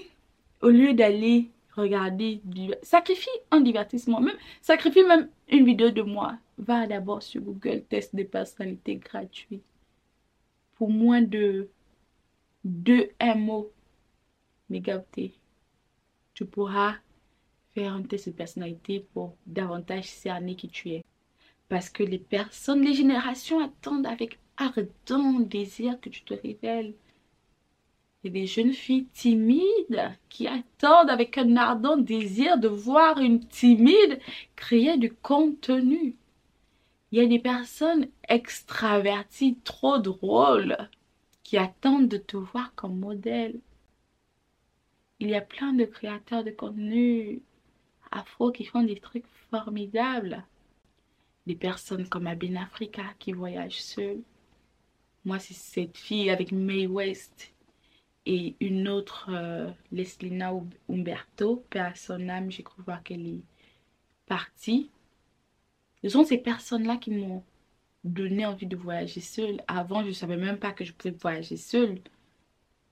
au 0.62 0.70
lieu 0.70 0.94
d'aller 0.94 1.52
regarder 1.76 2.40
du... 2.42 2.72
Sacrifie 2.82 3.28
un 3.52 3.60
divertissement. 3.60 4.20
Même, 4.20 4.36
sacrifie 4.62 5.04
même 5.04 5.28
une 5.48 5.64
vidéo 5.64 5.90
de 5.90 6.02
moi. 6.02 6.36
Va 6.60 6.86
d'abord 6.86 7.22
sur 7.22 7.40
Google, 7.40 7.84
test 7.88 8.14
de 8.14 8.22
personnalité 8.22 8.96
gratuit. 8.96 9.62
Pour 10.74 10.90
moins 10.90 11.22
de 11.22 11.70
2 12.64 13.08
MO 13.34 13.72
mégaoctets, 14.68 15.32
tu 16.34 16.44
pourras 16.44 16.96
faire 17.70 17.94
un 17.94 18.02
test 18.02 18.28
de 18.28 18.34
personnalité 18.34 19.06
pour 19.14 19.36
davantage 19.46 20.04
cerner 20.04 20.54
qui 20.54 20.68
tu 20.68 20.90
es. 20.90 21.04
Parce 21.70 21.88
que 21.88 22.02
les 22.02 22.18
personnes, 22.18 22.82
les 22.82 22.92
générations 22.92 23.64
attendent 23.64 24.06
avec 24.06 24.38
ardent 24.58 25.40
désir 25.40 25.98
que 25.98 26.10
tu 26.10 26.24
te 26.24 26.34
révèles. 26.34 26.92
Il 28.22 28.26
y 28.26 28.28
a 28.28 28.40
des 28.42 28.46
jeunes 28.46 28.74
filles 28.74 29.06
timides 29.14 30.12
qui 30.28 30.46
attendent 30.46 31.08
avec 31.08 31.38
un 31.38 31.56
ardent 31.56 31.96
désir 31.96 32.58
de 32.58 32.68
voir 32.68 33.18
une 33.18 33.46
timide 33.46 34.20
créer 34.56 34.98
du 34.98 35.10
contenu. 35.10 36.16
Il 37.12 37.18
y 37.18 37.24
a 37.24 37.26
des 37.26 37.40
personnes 37.40 38.08
extraverties, 38.28 39.58
trop 39.64 39.98
drôles, 39.98 40.76
qui 41.42 41.56
attendent 41.58 42.08
de 42.08 42.18
te 42.18 42.36
voir 42.36 42.74
comme 42.74 42.98
modèle. 42.98 43.58
Il 45.18 45.28
y 45.28 45.34
a 45.34 45.40
plein 45.40 45.72
de 45.72 45.84
créateurs 45.84 46.44
de 46.44 46.50
contenu 46.50 47.42
afro 48.10 48.52
qui 48.52 48.64
font 48.64 48.82
des 48.82 49.00
trucs 49.00 49.26
formidables. 49.50 50.44
Des 51.46 51.56
personnes 51.56 52.08
comme 52.08 52.26
Abin 52.26 52.56
Africa 52.56 53.02
qui 53.18 53.32
voyagent 53.32 53.82
seules. 53.82 54.22
Moi, 55.24 55.38
c'est 55.38 55.54
cette 55.54 55.98
fille 55.98 56.30
avec 56.30 56.52
May 56.52 56.86
West 56.86 57.52
et 58.26 58.54
une 58.60 58.88
autre, 58.88 59.28
euh, 59.30 59.70
Leslina 59.92 60.52
Umberto, 60.88 61.64
son 61.94 62.28
âme, 62.28 62.50
j'ai 62.50 62.62
cru 62.62 62.82
voir 62.82 63.02
qu'elle 63.02 63.26
est 63.26 63.42
partie. 64.26 64.90
Ce 66.02 66.08
sont 66.10 66.24
ces 66.24 66.38
personnes-là 66.38 66.96
qui 66.96 67.10
m'ont 67.10 67.44
donné 68.04 68.46
envie 68.46 68.66
de 68.66 68.76
voyager 68.76 69.20
seule. 69.20 69.62
Avant, 69.68 70.02
je 70.02 70.08
ne 70.08 70.12
savais 70.12 70.36
même 70.36 70.58
pas 70.58 70.72
que 70.72 70.84
je 70.84 70.92
pouvais 70.92 71.14
voyager 71.14 71.56
seule. 71.56 72.00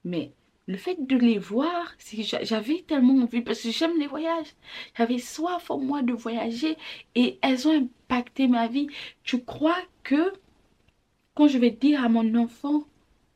Mais 0.05 0.33
le 0.67 0.77
fait 0.77 0.97
de 1.07 1.17
les 1.17 1.39
voir, 1.39 1.95
j'avais 2.43 2.85
tellement 2.87 3.23
envie, 3.23 3.41
parce 3.41 3.63
que 3.63 3.71
j'aime 3.71 3.99
les 3.99 4.07
voyages. 4.07 4.55
J'avais 4.97 5.19
soif 5.19 5.71
en 5.71 5.79
moi 5.79 6.03
de 6.03 6.13
voyager 6.13 6.77
et 7.15 7.39
elles 7.43 7.67
ont 7.67 7.73
impacté 7.73 8.49
ma 8.49 8.69
vie. 8.69 8.89
Tu 9.23 9.43
crois 9.43 9.81
que 10.03 10.33
quand 11.35 11.49
je 11.49 11.59
vais 11.59 11.71
dire 11.71 12.05
à 12.05 12.09
mon 12.09 12.35
enfant, 12.35 12.85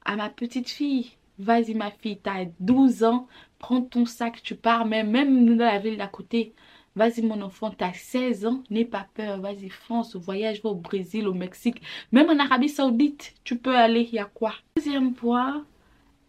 à 0.05 0.17
ma 0.17 0.29
petite 0.29 0.69
fille, 0.69 1.13
Vas-y 1.39 1.75
ma 1.75 1.91
fille, 1.91 2.21
tu 2.23 2.31
as 2.31 2.45
12 2.61 3.05
ans, 3.05 3.27
prends 3.59 3.83
ton 3.83 4.05
sac, 4.07 4.43
tu 4.43 4.55
pars, 4.55 4.85
même, 4.85 5.11
même 5.11 5.57
dans 5.57 5.65
la 5.65 5.79
ville 5.79 5.97
d'à 5.97 6.07
côté. 6.07 6.55
Vas-y 6.95 7.23
mon 7.23 7.41
enfant, 7.41 7.71
tu 7.71 7.85
as 7.85 7.95
16 7.95 8.47
ans, 8.47 8.63
n'aie 8.69 8.85
pas 8.85 9.09
peur, 9.15 9.41
vas-y 9.41 9.71
fonce, 9.71 10.15
voyage, 10.15 10.63
va 10.63 10.71
au 10.71 10.75
Brésil, 10.75 11.27
au 11.27 11.33
Mexique, 11.33 11.81
même 12.13 12.29
en 12.29 12.39
Arabie 12.39 12.69
Saoudite, 12.69 13.35
tu 13.45 13.57
peux 13.57 13.75
aller, 13.75 14.03
il 14.03 14.17
y 14.17 14.19
a 14.19 14.27
quoi? 14.27 14.55
Deuxième 14.77 15.15
point, 15.15 15.65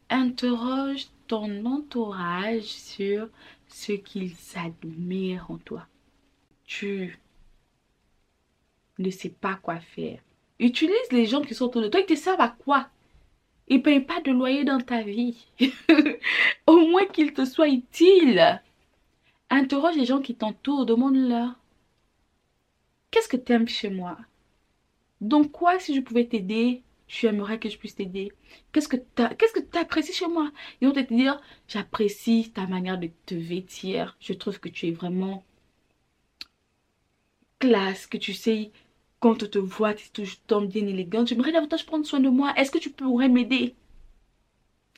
interroge 0.09 1.07
ton 1.27 1.65
entourage 1.65 2.63
sur 2.63 3.27
ce 3.67 3.91
qu'ils 3.91 4.35
admirent 4.55 5.51
en 5.51 5.57
toi. 5.57 5.85
Tu 6.65 7.19
ne 8.99 9.09
sais 9.09 9.29
pas 9.29 9.55
quoi 9.55 9.79
faire. 9.79 10.19
Utilise 10.59 11.11
les 11.11 11.25
gens 11.25 11.41
qui 11.41 11.55
sont 11.55 11.65
autour 11.65 11.81
de 11.81 11.89
toi, 11.89 11.99
ils 11.99 12.05
te 12.05 12.15
servent 12.15 12.39
à 12.39 12.55
quoi? 12.63 12.87
Ils 13.67 13.77
ne 13.77 13.81
payent 13.81 13.99
pas 13.99 14.21
de 14.21 14.31
loyer 14.31 14.63
dans 14.63 14.79
ta 14.79 15.01
vie. 15.01 15.45
Au 16.67 16.77
moins 16.87 17.05
qu'ils 17.05 17.33
te 17.33 17.43
soient 17.43 17.69
utiles. 17.69 18.61
Interroge 19.55 19.95
les 19.95 20.05
gens 20.05 20.19
qui 20.19 20.33
t'entourent, 20.33 20.87
demande-leur. 20.87 21.53
Qu'est-ce 23.11 23.27
que 23.29 23.37
tu 23.37 23.51
aimes 23.51 23.67
chez 23.67 23.91
moi? 23.91 24.17
Donc 25.21 25.51
quoi, 25.51 25.77
si 25.77 25.93
je 25.93 26.01
pouvais 26.01 26.25
t'aider, 26.25 26.81
tu 27.05 27.27
aimerais 27.27 27.59
que 27.59 27.69
je 27.69 27.77
puisse 27.77 27.93
t'aider 27.93 28.31
Qu'est-ce 28.71 28.87
que 28.87 28.97
tu 28.97 29.77
apprécies 29.77 30.11
chez 30.13 30.27
moi? 30.27 30.51
Ils 30.81 30.87
vont 30.87 30.93
te 30.95 31.13
dire, 31.13 31.39
j'apprécie 31.67 32.51
ta 32.51 32.65
manière 32.65 32.97
de 32.97 33.11
te 33.27 33.35
vêtir. 33.35 34.17
Je 34.19 34.33
trouve 34.33 34.59
que 34.59 34.69
tu 34.69 34.87
es 34.87 34.91
vraiment 34.91 35.43
classe, 37.59 38.07
que 38.07 38.17
tu 38.17 38.33
sais 38.33 38.71
quand 39.19 39.43
on 39.43 39.47
te 39.47 39.59
voit, 39.59 39.93
tu 39.93 40.07
es 40.07 40.09
toujours 40.09 40.67
bien 40.67 40.87
élégante. 40.87 41.27
J'aimerais 41.27 41.51
davantage 41.51 41.85
prendre 41.85 42.07
soin 42.07 42.19
de 42.19 42.29
moi. 42.29 42.53
Est-ce 42.57 42.71
que 42.71 42.79
tu 42.79 42.89
pourrais 42.89 43.29
m'aider? 43.29 43.75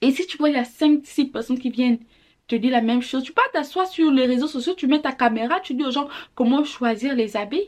Et 0.02 0.12
si 0.12 0.26
tu 0.26 0.38
vois, 0.38 0.50
il 0.50 0.56
y 0.56 0.58
a 0.58 0.64
5-6 0.64 1.30
personnes 1.30 1.60
qui 1.60 1.70
viennent 1.72 2.00
te 2.48 2.56
dire 2.56 2.72
la 2.72 2.82
même 2.82 3.02
chose. 3.02 3.24
Tu 3.24 3.34
peux 3.34 3.42
t'asseoir 3.54 3.88
sur 3.88 4.12
les 4.12 4.26
réseaux 4.26 4.48
sociaux, 4.48 4.74
tu 4.76 4.88
mets 4.88 5.02
ta 5.02 5.12
caméra, 5.12 5.60
tu 5.60 5.74
dis 5.74 5.86
aux 5.86 5.92
gens 5.92 6.10
comment 6.36 6.64
choisir 6.64 7.16
les 7.16 7.38
habits. 7.38 7.68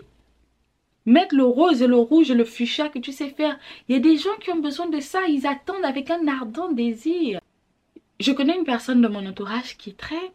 Mettre 1.05 1.35
le 1.35 1.45
rose 1.45 1.81
et 1.81 1.87
le 1.87 1.97
rouge 1.97 2.31
et 2.31 2.35
le 2.35 2.43
fuchsia 2.43 2.89
que 2.89 2.99
tu 2.99 3.13
sais 3.13 3.29
faire. 3.29 3.57
Il 3.87 3.95
y 3.95 3.97
a 3.97 4.01
des 4.01 4.17
gens 4.17 4.35
qui 4.41 4.51
ont 4.51 4.59
besoin 4.59 4.87
de 4.87 4.99
ça. 4.99 5.25
Ils 5.27 5.47
attendent 5.47 5.85
avec 5.85 6.09
un 6.11 6.27
ardent 6.27 6.71
désir. 6.71 7.39
Je 8.19 8.31
connais 8.33 8.57
une 8.57 8.65
personne 8.65 9.01
de 9.01 9.07
mon 9.07 9.25
entourage 9.25 9.77
qui 9.77 9.91
est 9.91 9.97
très 9.97 10.33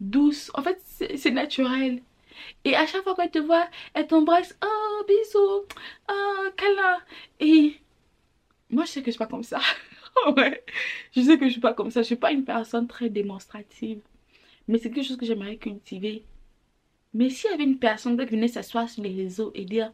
douce. 0.00 0.50
En 0.54 0.62
fait, 0.62 0.80
c'est 1.16 1.30
naturel. 1.30 2.02
Et 2.64 2.74
à 2.76 2.86
chaque 2.86 3.02
fois 3.02 3.14
qu'elle 3.14 3.30
te 3.30 3.38
voit, 3.38 3.68
elle 3.94 4.06
t'embrasse. 4.06 4.56
Oh, 4.64 5.04
bisous. 5.06 5.66
Oh, 6.10 6.48
câlin. 6.56 6.98
Et 7.40 7.76
moi, 8.70 8.84
je 8.84 8.90
sais 8.90 9.00
que 9.00 9.06
je 9.06 9.12
suis 9.12 9.18
pas 9.18 9.26
comme 9.26 9.42
ça. 9.42 9.60
ouais. 10.36 10.64
Je 11.12 11.20
sais 11.22 11.38
que 11.38 11.46
je 11.46 11.52
suis 11.52 11.60
pas 11.60 11.74
comme 11.74 11.90
ça. 11.90 12.02
Je 12.02 12.06
suis 12.06 12.16
pas 12.16 12.32
une 12.32 12.44
personne 12.44 12.86
très 12.86 13.10
démonstrative. 13.10 14.00
Mais 14.66 14.78
c'est 14.78 14.90
quelque 14.90 15.06
chose 15.06 15.16
que 15.16 15.26
j'aimerais 15.26 15.56
cultiver. 15.56 16.24
Mais 17.14 17.30
s'il 17.30 17.50
y 17.50 17.54
avait 17.54 17.64
une 17.64 17.78
personne 17.78 18.18
qui 18.18 18.26
venait 18.26 18.48
s'asseoir 18.48 18.88
sur 18.88 19.02
les 19.02 19.14
réseaux 19.14 19.50
et 19.54 19.64
dire 19.64 19.92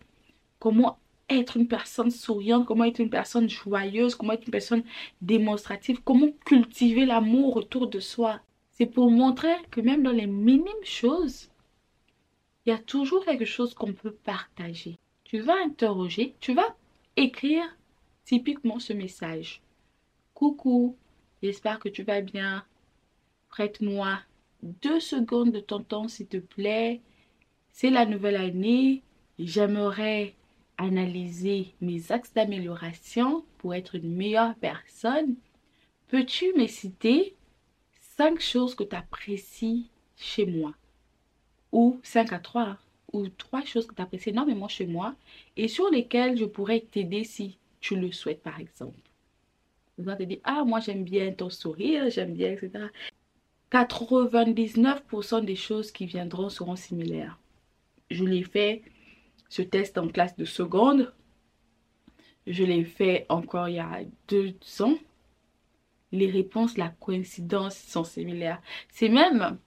comment 0.58 0.98
être 1.28 1.56
une 1.56 1.68
personne 1.68 2.10
souriante, 2.10 2.66
comment 2.66 2.84
être 2.84 3.00
une 3.00 3.10
personne 3.10 3.48
joyeuse, 3.48 4.14
comment 4.14 4.32
être 4.32 4.46
une 4.46 4.52
personne 4.52 4.84
démonstrative, 5.22 6.02
comment 6.04 6.30
cultiver 6.44 7.06
l'amour 7.06 7.56
autour 7.56 7.88
de 7.88 8.00
soi. 8.00 8.40
C'est 8.72 8.86
pour 8.86 9.10
montrer 9.10 9.54
que 9.70 9.80
même 9.80 10.02
dans 10.02 10.10
les 10.10 10.26
minimes 10.26 10.66
choses, 10.82 11.48
il 12.66 12.70
y 12.70 12.72
a 12.72 12.78
toujours 12.78 13.24
quelque 13.24 13.44
chose 13.44 13.74
qu'on 13.74 13.92
peut 13.92 14.14
partager. 14.24 14.98
Tu 15.24 15.38
vas 15.40 15.56
interroger, 15.64 16.34
tu 16.40 16.54
vas 16.54 16.76
écrire 17.16 17.64
typiquement 18.24 18.78
ce 18.78 18.92
message. 18.92 19.62
Coucou, 20.44 20.94
j'espère 21.42 21.78
que 21.78 21.88
tu 21.88 22.02
vas 22.02 22.20
bien. 22.20 22.66
Prête-moi 23.48 24.20
deux 24.62 25.00
secondes 25.00 25.52
de 25.52 25.60
ton 25.60 25.82
temps, 25.82 26.06
s'il 26.06 26.26
te 26.26 26.36
plaît. 26.36 27.00
C'est 27.72 27.88
la 27.88 28.04
nouvelle 28.04 28.36
année. 28.36 29.00
J'aimerais 29.38 30.34
analyser 30.76 31.72
mes 31.80 32.12
axes 32.12 32.34
d'amélioration 32.34 33.42
pour 33.56 33.74
être 33.74 33.94
une 33.94 34.14
meilleure 34.14 34.54
personne. 34.56 35.34
Peux-tu 36.08 36.52
me 36.58 36.66
citer 36.66 37.34
cinq 38.18 38.38
choses 38.38 38.74
que 38.74 38.84
tu 38.84 38.96
apprécies 38.96 39.88
chez 40.14 40.44
moi? 40.44 40.74
Ou 41.72 41.98
5 42.02 42.34
à 42.34 42.38
3 42.38 42.76
ou 43.14 43.28
trois 43.28 43.64
choses 43.64 43.86
que 43.86 43.94
tu 43.94 44.02
apprécies 44.02 44.28
énormément 44.28 44.68
chez 44.68 44.84
moi 44.84 45.14
et 45.56 45.68
sur 45.68 45.88
lesquelles 45.88 46.36
je 46.36 46.44
pourrais 46.44 46.80
t'aider 46.80 47.24
si 47.24 47.56
tu 47.80 47.96
le 47.96 48.12
souhaites 48.12 48.42
par 48.42 48.60
exemple. 48.60 49.00
Vous 49.98 50.08
allez 50.08 50.24
te 50.24 50.28
dire, 50.28 50.40
ah 50.44 50.64
moi 50.64 50.80
j'aime 50.80 51.04
bien 51.04 51.32
ton 51.32 51.50
sourire, 51.50 52.10
j'aime 52.10 52.34
bien, 52.34 52.52
etc. 52.52 52.86
99% 53.70 55.44
des 55.44 55.56
choses 55.56 55.90
qui 55.90 56.06
viendront 56.06 56.48
seront 56.48 56.76
similaires. 56.76 57.38
Je 58.10 58.24
l'ai 58.24 58.44
fait 58.44 58.82
ce 59.48 59.62
test 59.62 59.98
en 59.98 60.08
classe 60.08 60.36
de 60.36 60.44
seconde. 60.44 61.12
Je 62.46 62.64
l'ai 62.64 62.84
fait 62.84 63.26
encore 63.28 63.68
il 63.68 63.76
y 63.76 63.78
a 63.80 64.00
deux 64.28 64.54
ans. 64.80 64.96
Les 66.12 66.30
réponses, 66.30 66.76
la 66.76 66.88
coïncidence 66.88 67.76
sont 67.76 68.04
similaires. 68.04 68.60
C'est 68.90 69.08
même 69.08 69.58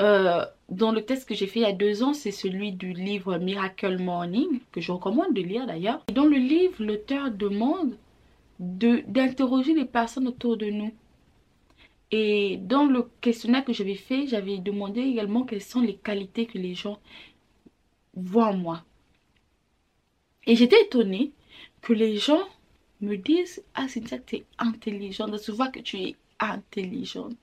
euh, 0.00 0.44
dans 0.68 0.90
le 0.90 1.02
test 1.04 1.28
que 1.28 1.34
j'ai 1.34 1.46
fait 1.46 1.60
il 1.60 1.62
y 1.62 1.66
a 1.66 1.72
deux 1.72 2.02
ans, 2.02 2.14
c'est 2.14 2.32
celui 2.32 2.72
du 2.72 2.92
livre 2.92 3.38
Miracle 3.38 4.02
Morning, 4.02 4.60
que 4.72 4.80
je 4.80 4.90
recommande 4.90 5.34
de 5.34 5.42
lire 5.42 5.66
d'ailleurs. 5.66 6.04
Dans 6.12 6.24
le 6.24 6.36
livre, 6.36 6.82
l'auteur 6.82 7.30
demande 7.30 7.96
d'interroger 8.64 9.74
les 9.74 9.84
personnes 9.84 10.28
autour 10.28 10.56
de 10.56 10.66
nous. 10.66 10.92
Et 12.10 12.58
dans 12.58 12.84
le 12.84 13.08
questionnaire 13.20 13.64
que 13.64 13.72
j'avais 13.72 13.94
fait, 13.96 14.26
j'avais 14.26 14.58
demandé 14.58 15.00
également 15.00 15.44
quelles 15.44 15.62
sont 15.62 15.80
les 15.80 15.96
qualités 15.96 16.46
que 16.46 16.58
les 16.58 16.74
gens 16.74 16.98
voient 18.14 18.48
en 18.48 18.56
moi. 18.56 18.84
Et 20.46 20.56
j'étais 20.56 20.80
étonnée 20.82 21.32
que 21.80 21.92
les 21.92 22.16
gens 22.16 22.42
me 23.00 23.16
disent 23.16 23.64
Ah, 23.74 23.88
Cynthia, 23.88 24.18
tu 24.18 24.36
es 24.36 24.44
intelligente. 24.58 25.34
Je 25.44 25.52
vois 25.52 25.68
que 25.68 25.80
tu 25.80 25.96
es 25.98 26.16
intelligente. 26.38 27.36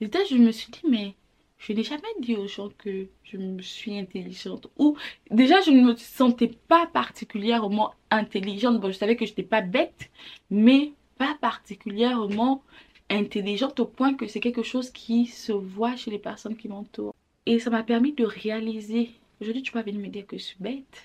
Et 0.00 0.08
là, 0.08 0.20
je 0.28 0.36
me 0.36 0.52
suis 0.52 0.70
dit, 0.70 0.82
mais 0.88 1.14
je 1.58 1.72
n'ai 1.72 1.82
jamais 1.82 2.02
dit 2.20 2.36
aux 2.36 2.46
gens 2.46 2.68
que 2.78 3.06
je 3.24 3.36
me 3.36 3.62
suis 3.62 3.98
intelligente. 3.98 4.68
Ou 4.78 4.96
déjà, 5.30 5.60
je 5.62 5.70
ne 5.70 5.82
me 5.82 5.96
sentais 5.96 6.50
pas 6.68 6.86
particulièrement 6.86 7.94
intelligente. 8.10 8.80
Bon, 8.80 8.88
je 8.88 8.96
savais 8.96 9.16
que 9.16 9.24
je 9.24 9.30
n'étais 9.32 9.42
pas 9.42 9.62
bête, 9.62 10.10
mais 10.50 10.92
pas 11.18 11.36
particulièrement 11.40 12.62
intelligente 13.08 13.80
au 13.80 13.86
point 13.86 14.14
que 14.14 14.26
c'est 14.26 14.40
quelque 14.40 14.62
chose 14.62 14.90
qui 14.90 15.26
se 15.26 15.52
voit 15.52 15.96
chez 15.96 16.10
les 16.10 16.18
personnes 16.18 16.56
qui 16.56 16.68
m'entourent. 16.68 17.14
Et 17.46 17.58
ça 17.58 17.70
m'a 17.70 17.82
permis 17.82 18.12
de 18.12 18.24
réaliser. 18.24 19.10
Aujourd'hui, 19.40 19.62
tu 19.62 19.72
vas 19.72 19.82
venir 19.82 20.00
me 20.00 20.08
dire 20.08 20.26
que 20.26 20.36
je 20.36 20.42
suis 20.42 20.56
bête. 20.60 21.04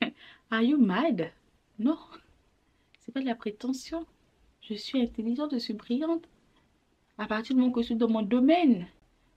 Are 0.50 0.62
you 0.62 0.78
mad? 0.78 1.30
Non. 1.78 1.98
C'est 3.00 3.12
pas 3.12 3.20
de 3.20 3.26
la 3.26 3.34
prétention. 3.34 4.06
Je 4.62 4.74
suis 4.74 5.00
intelligente, 5.00 5.50
je 5.52 5.58
suis 5.58 5.74
brillante. 5.74 6.24
À 7.18 7.26
partir 7.26 7.54
du 7.54 7.60
moment 7.60 7.72
que 7.72 7.82
je 7.82 7.86
suis 7.86 7.96
dans 7.96 8.08
mon 8.08 8.22
domaine. 8.22 8.86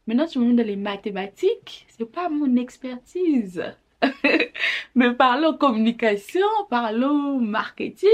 Maintenant, 0.08 0.26
tu 0.26 0.39
me 0.39 0.46
mets 0.46 0.63
dans 0.63 0.67
les 0.67 0.78
mathématiques. 0.78 1.86
C'est 1.89 2.10
pas 2.10 2.30
mon 2.30 2.56
expertise. 2.56 3.62
Mais 4.96 5.13
parlons 5.13 5.58
communication, 5.58 6.48
parlons 6.70 7.39
marketing. 7.41 8.10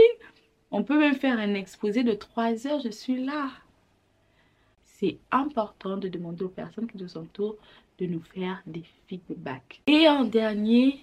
On 0.72 0.84
peut 0.84 0.98
même 0.98 1.16
faire 1.16 1.38
un 1.38 1.54
exposé 1.54 2.04
de 2.04 2.14
3 2.14 2.66
heures. 2.66 2.80
Je 2.80 2.90
suis 2.90 3.24
là. 3.24 3.52
C'est 4.84 5.18
important 5.32 5.98
de 5.98 6.08
demander 6.08 6.46
aux 6.46 6.50
personnes 6.50 6.88
qui 6.88 6.98
nous 6.98 7.18
entourent 7.18 7.58
de 8.00 8.08
nous 8.08 8.22
faire 8.22 8.64
des 8.66 8.84
feedbacks. 9.08 9.82
Et 9.86 10.10
en 10.10 10.24
dernier, 10.24 11.00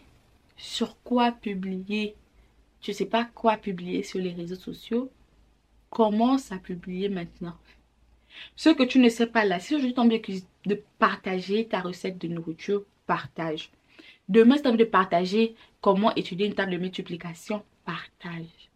sur 0.57 1.01
quoi 1.03 1.31
publier? 1.31 2.17
Je 2.83 2.91
ne 2.91 2.97
sais 2.97 3.07
pas 3.07 3.25
quoi 3.25 3.57
publier 3.57 4.03
sur 4.03 4.19
les 4.19 4.33
réseaux 4.33 4.57
sociaux? 4.57 5.11
Commence 5.91 6.51
à 6.51 6.57
publier 6.57 7.09
maintenant? 7.09 7.57
Ce 8.57 8.71
que 8.71 8.83
tu 8.83 8.99
ne 8.99 9.09
sais 9.09 9.27
pas 9.27 9.45
là, 9.45 9.61
si 9.61 9.75
aujourd'hui 9.75 9.95
tu 9.95 10.01
envie 10.01 10.45
de 10.67 10.83
partager 10.99 11.67
ta 11.67 11.81
recette 11.81 12.19
de 12.19 12.29
nourriture, 12.29 12.85
partage. 13.07 13.71
Demain, 14.29 14.57
as 14.63 14.69
envie 14.69 14.79
de 14.79 14.85
partager 14.85 15.57
comment 15.81 16.15
étudier 16.15 16.47
une 16.47 16.55
table 16.55 16.73
de 16.73 16.77
multiplication, 16.79 17.65
partage. 17.85 18.71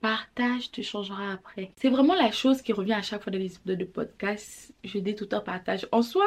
Partage, 0.00 0.70
tu 0.70 0.82
changeras 0.82 1.32
après. 1.32 1.72
C'est 1.76 1.88
vraiment 1.88 2.14
la 2.14 2.30
chose 2.30 2.62
qui 2.62 2.72
revient 2.72 2.94
à 2.94 3.02
chaque 3.02 3.22
fois 3.22 3.32
dans 3.32 3.38
les 3.38 3.54
épisodes 3.54 3.78
de 3.78 3.84
podcast. 3.84 4.74
Je 4.84 4.98
dis 4.98 5.14
tout 5.14 5.26
temps 5.26 5.40
partage. 5.40 5.86
En 5.92 6.02
soi, 6.02 6.26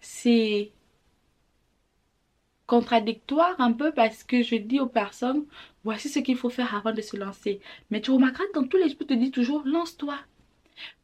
c'est 0.00 0.70
contradictoire 2.66 3.60
un 3.60 3.72
peu 3.72 3.92
parce 3.92 4.22
que 4.24 4.42
je 4.42 4.56
dis 4.56 4.80
aux 4.80 4.86
personnes, 4.86 5.44
voici 5.84 6.08
ce 6.08 6.20
qu'il 6.20 6.36
faut 6.36 6.50
faire 6.50 6.74
avant 6.74 6.92
de 6.92 7.02
se 7.02 7.16
lancer. 7.16 7.60
Mais 7.90 8.00
tu 8.00 8.10
remarqueras 8.10 8.44
dans 8.54 8.66
tous 8.66 8.76
les 8.76 8.90
je 8.90 8.94
te 8.94 9.14
dis 9.14 9.30
toujours, 9.30 9.62
lance-toi. 9.64 10.18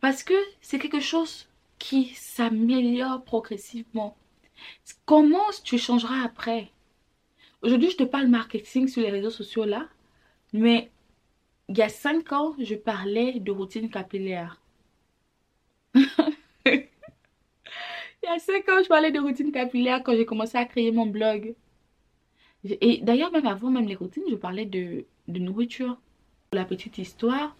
Parce 0.00 0.22
que 0.22 0.34
c'est 0.60 0.78
quelque 0.78 1.00
chose 1.00 1.47
qui 1.78 2.06
s'améliore 2.14 3.22
progressivement. 3.24 4.16
Comment 5.06 5.50
tu 5.64 5.78
changeras 5.78 6.24
après? 6.24 6.70
Aujourd'hui, 7.62 7.90
je 7.90 7.96
te 7.96 8.04
parle 8.04 8.28
marketing 8.28 8.88
sur 8.88 9.02
les 9.02 9.10
réseaux 9.10 9.30
sociaux 9.30 9.64
là, 9.64 9.88
mais 10.52 10.90
il 11.68 11.76
y 11.76 11.82
a 11.82 11.88
cinq 11.88 12.32
ans, 12.32 12.54
je 12.58 12.74
parlais 12.74 13.40
de 13.40 13.50
routine 13.50 13.90
capillaire. 13.90 14.60
il 15.94 16.88
y 18.22 18.26
a 18.26 18.38
cinq 18.38 18.68
ans, 18.68 18.82
je 18.82 18.88
parlais 18.88 19.10
de 19.10 19.20
routine 19.20 19.52
capillaire 19.52 20.02
quand 20.02 20.14
j'ai 20.14 20.26
commencé 20.26 20.56
à 20.56 20.64
créer 20.64 20.92
mon 20.92 21.06
blog. 21.06 21.54
Et 22.64 23.00
d'ailleurs, 23.02 23.32
même 23.32 23.46
avant 23.46 23.70
même 23.70 23.86
les 23.86 23.94
routines, 23.94 24.24
je 24.30 24.34
parlais 24.34 24.66
de, 24.66 25.04
de 25.28 25.38
nourriture. 25.38 25.96
La 26.52 26.64
petite 26.64 26.98
histoire, 26.98 27.54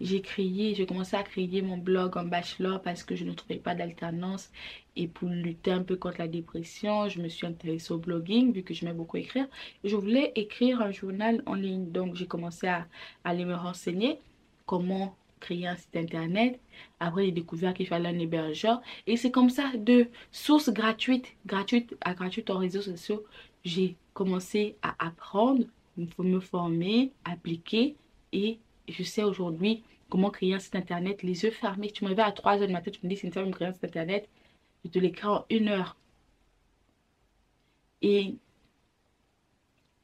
j'ai 0.00 0.20
créé, 0.20 0.74
j'ai 0.74 0.86
commencé 0.86 1.16
à 1.16 1.22
créer 1.22 1.62
mon 1.62 1.78
blog 1.78 2.16
en 2.16 2.24
bachelor 2.24 2.82
parce 2.82 3.02
que 3.04 3.14
je 3.16 3.24
ne 3.24 3.32
trouvais 3.32 3.58
pas 3.58 3.74
d'alternance 3.74 4.50
et 4.96 5.08
pour 5.08 5.28
lutter 5.28 5.72
un 5.72 5.82
peu 5.82 5.96
contre 5.96 6.18
la 6.18 6.28
dépression, 6.28 7.08
je 7.08 7.20
me 7.20 7.28
suis 7.28 7.46
intéressée 7.46 7.92
au 7.92 7.98
blogging 7.98 8.52
vu 8.52 8.62
que 8.62 8.74
j'aimais 8.74 8.92
beaucoup 8.92 9.16
écrire. 9.16 9.46
Je 9.82 9.96
voulais 9.96 10.32
écrire 10.36 10.80
un 10.80 10.92
journal 10.92 11.42
en 11.46 11.54
ligne, 11.54 11.90
donc 11.90 12.14
j'ai 12.14 12.26
commencé 12.26 12.66
à, 12.66 12.86
aller 13.24 13.44
me 13.44 13.54
renseigner 13.54 14.18
comment 14.66 15.16
créer 15.40 15.66
un 15.66 15.76
site 15.76 15.96
internet. 15.96 16.60
Après, 17.00 17.26
j'ai 17.26 17.32
découvert 17.32 17.74
qu'il 17.74 17.86
fallait 17.86 18.08
un 18.08 18.18
hébergeur. 18.18 18.80
Et 19.06 19.16
c'est 19.16 19.30
comme 19.30 19.50
ça, 19.50 19.72
de 19.76 20.08
sources 20.32 20.70
gratuites, 20.70 21.36
gratuites 21.46 21.94
à 22.00 22.14
gratuites 22.14 22.50
en 22.50 22.58
réseaux 22.58 22.80
sociaux, 22.82 23.24
j'ai 23.64 23.96
commencé 24.14 24.76
à 24.82 24.94
apprendre, 25.04 25.64
me 25.96 26.40
former, 26.40 27.12
appliquer 27.24 27.96
et 28.32 28.58
je 28.88 29.02
sais 29.02 29.22
aujourd'hui 29.22 29.82
comment 30.08 30.30
créer 30.30 30.54
un 30.54 30.58
site 30.58 30.76
internet 30.76 31.22
les 31.22 31.44
yeux 31.44 31.50
fermés. 31.50 31.90
Tu 31.90 32.04
me 32.04 32.10
réveilles 32.10 32.26
à 32.26 32.32
3 32.32 32.58
h 32.58 32.66
du 32.66 32.72
matin, 32.72 32.90
tu 32.90 33.00
me 33.02 33.08
dis 33.08 33.16
c'est 33.16 33.34
une 33.34 33.52
créer 33.54 33.68
un 33.68 33.72
site 33.72 33.84
internet. 33.84 34.28
Je 34.84 34.90
te 34.90 34.98
l'écris 34.98 35.26
en 35.26 35.44
une 35.50 35.68
heure. 35.68 35.96
Et 38.02 38.36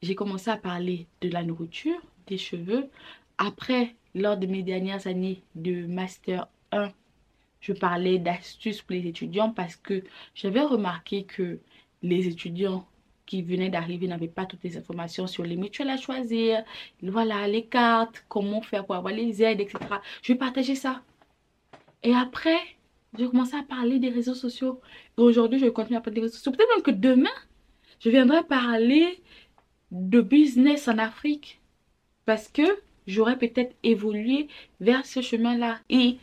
j'ai 0.01 0.15
commencé 0.15 0.49
à 0.49 0.57
parler 0.57 1.07
de 1.21 1.29
la 1.29 1.43
nourriture, 1.43 2.01
des 2.27 2.37
cheveux. 2.37 2.89
Après, 3.37 3.95
lors 4.15 4.37
de 4.37 4.47
mes 4.47 4.63
dernières 4.63 5.05
années 5.07 5.43
de 5.55 5.85
Master 5.85 6.47
1, 6.71 6.91
je 7.59 7.73
parlais 7.73 8.17
d'astuces 8.17 8.81
pour 8.81 8.95
les 8.95 9.07
étudiants 9.07 9.51
parce 9.51 9.75
que 9.75 10.03
j'avais 10.33 10.61
remarqué 10.61 11.23
que 11.25 11.59
les 12.01 12.27
étudiants 12.27 12.87
qui 13.31 13.41
venaient 13.43 13.69
d'arriver 13.69 14.09
n'avaient 14.09 14.27
pas 14.27 14.45
toutes 14.45 14.61
les 14.65 14.75
informations 14.75 15.25
sur 15.25 15.45
les 15.45 15.55
mutuelles 15.55 15.89
à 15.89 15.95
choisir, 15.95 16.65
voilà, 17.01 17.47
les 17.47 17.63
cartes, 17.63 18.25
comment 18.27 18.61
faire 18.61 18.85
pour 18.85 18.95
avoir 18.95 19.13
les 19.13 19.41
aides, 19.41 19.61
etc. 19.61 19.79
Je 20.21 20.33
vais 20.33 20.37
partager 20.37 20.75
ça. 20.75 21.01
Et 22.03 22.13
après, 22.13 22.59
j'ai 23.17 23.29
commencé 23.29 23.55
à 23.55 23.63
parler 23.63 23.99
des 23.99 24.09
réseaux 24.09 24.35
sociaux. 24.35 24.81
Aujourd'hui, 25.15 25.59
je 25.59 25.65
vais 25.65 25.71
continuer 25.71 25.97
à 25.97 26.01
parler 26.01 26.15
des 26.15 26.21
réseaux 26.23 26.35
sociaux. 26.35 26.51
Peut-être 26.51 26.75
même 26.75 26.83
que 26.83 26.91
demain, 26.91 27.37
je 28.01 28.09
viendrai 28.09 28.43
parler 28.43 29.23
de 29.91 30.19
business 30.19 30.89
en 30.89 30.97
Afrique. 30.97 31.61
Parce 32.25 32.49
que 32.49 32.63
j'aurais 33.07 33.37
peut-être 33.37 33.77
évolué 33.83 34.49
vers 34.81 35.05
ce 35.05 35.21
chemin-là. 35.21 35.79
Et 35.89 36.17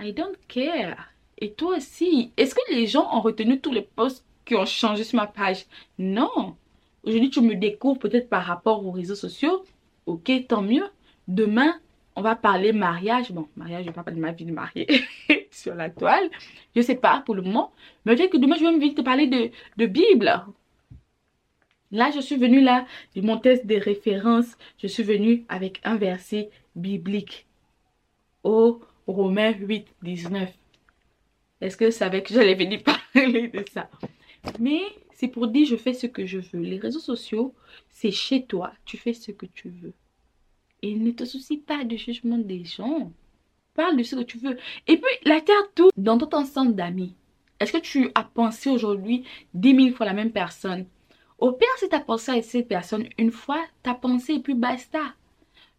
I 0.00 0.12
don't 0.12 0.34
care. 0.48 1.12
Et 1.38 1.52
toi 1.52 1.76
aussi, 1.76 2.32
est-ce 2.36 2.56
que 2.56 2.72
les 2.72 2.88
gens 2.88 3.08
ont 3.16 3.20
retenu 3.20 3.60
tous 3.60 3.72
les 3.72 3.82
posts 3.82 4.24
qui 4.48 4.56
ont 4.56 4.66
changé 4.66 5.04
sur 5.04 5.16
ma 5.16 5.26
page. 5.26 5.66
Non. 5.98 6.56
Aujourd'hui, 7.04 7.30
tu 7.30 7.40
me 7.42 7.54
découvres 7.54 7.98
peut-être 7.98 8.28
par 8.28 8.44
rapport 8.44 8.84
aux 8.84 8.90
réseaux 8.90 9.14
sociaux. 9.14 9.62
Ok, 10.06 10.32
tant 10.48 10.62
mieux. 10.62 10.86
Demain, 11.28 11.78
on 12.16 12.22
va 12.22 12.34
parler 12.34 12.72
mariage. 12.72 13.30
Bon, 13.30 13.46
mariage, 13.56 13.82
je 13.82 13.88
ne 13.88 13.90
vais 13.90 13.94
pas 13.94 14.02
parler 14.02 14.16
de 14.16 14.24
ma 14.24 14.32
vie 14.32 14.46
de 14.46 14.52
mariée 14.52 15.04
sur 15.50 15.74
la 15.74 15.90
toile. 15.90 16.28
Je 16.74 16.80
ne 16.80 16.84
sais 16.84 16.96
pas 16.96 17.22
pour 17.24 17.34
le 17.34 17.42
moment. 17.42 17.72
Mais 18.04 18.16
peut-être 18.16 18.32
que 18.32 18.38
demain, 18.38 18.56
je 18.56 18.64
vais 18.64 18.72
me 18.72 18.94
te 18.94 19.02
parler 19.02 19.26
de, 19.26 19.50
de 19.76 19.86
Bible. 19.86 20.42
Là, 21.90 22.10
je 22.10 22.20
suis 22.20 22.36
venue 22.36 22.62
là, 22.62 22.86
mon 23.16 23.38
test 23.38 23.66
de 23.66 23.76
référence. 23.76 24.56
Je 24.78 24.86
suis 24.86 25.02
venue 25.02 25.44
avec 25.48 25.80
un 25.84 25.96
verset 25.96 26.50
biblique. 26.74 27.46
Au 28.44 28.80
Romains 29.06 29.52
8, 29.52 29.86
19. 30.02 30.50
Est-ce 31.60 31.76
que 31.76 31.86
vous 31.86 31.90
savez 31.90 32.22
que 32.22 32.32
j'allais 32.32 32.54
venir 32.54 32.82
parler 33.14 33.48
de 33.48 33.64
ça? 33.72 33.90
Mais 34.58 34.82
c'est 35.12 35.28
pour 35.28 35.48
dire 35.48 35.66
je 35.66 35.76
fais 35.76 35.94
ce 35.94 36.06
que 36.06 36.26
je 36.26 36.38
veux. 36.38 36.60
Les 36.60 36.78
réseaux 36.78 37.00
sociaux, 37.00 37.54
c'est 37.90 38.10
chez 38.10 38.44
toi. 38.44 38.72
Tu 38.84 38.96
fais 38.96 39.12
ce 39.12 39.32
que 39.32 39.46
tu 39.46 39.68
veux. 39.68 39.94
Et 40.82 40.94
ne 40.94 41.10
te 41.10 41.24
soucie 41.24 41.58
pas 41.58 41.84
du 41.84 41.98
jugement 41.98 42.38
des 42.38 42.64
gens. 42.64 43.12
Parle 43.74 43.96
de 43.96 44.02
ce 44.02 44.16
que 44.16 44.22
tu 44.22 44.38
veux. 44.38 44.56
Et 44.86 44.96
puis, 44.96 45.10
la 45.24 45.40
terre 45.40 45.72
tout 45.74 45.90
dans 45.96 46.18
ton 46.18 46.38
ensemble 46.38 46.74
d'amis. 46.74 47.14
Est-ce 47.60 47.72
que 47.72 47.78
tu 47.78 48.10
as 48.14 48.24
pensé 48.24 48.70
aujourd'hui 48.70 49.24
dix 49.54 49.74
mille 49.74 49.92
fois 49.92 50.06
la 50.06 50.12
même 50.12 50.30
personne? 50.30 50.86
Au 51.38 51.52
pire, 51.52 51.68
si 51.78 51.88
tu 51.88 51.94
as 51.94 52.00
pensé 52.00 52.32
à 52.32 52.42
cette 52.42 52.68
personne 52.68 53.08
une 53.18 53.32
fois, 53.32 53.64
tu 53.82 53.90
as 53.90 53.94
pensé 53.94 54.34
et 54.34 54.40
puis 54.40 54.54
basta. 54.54 55.00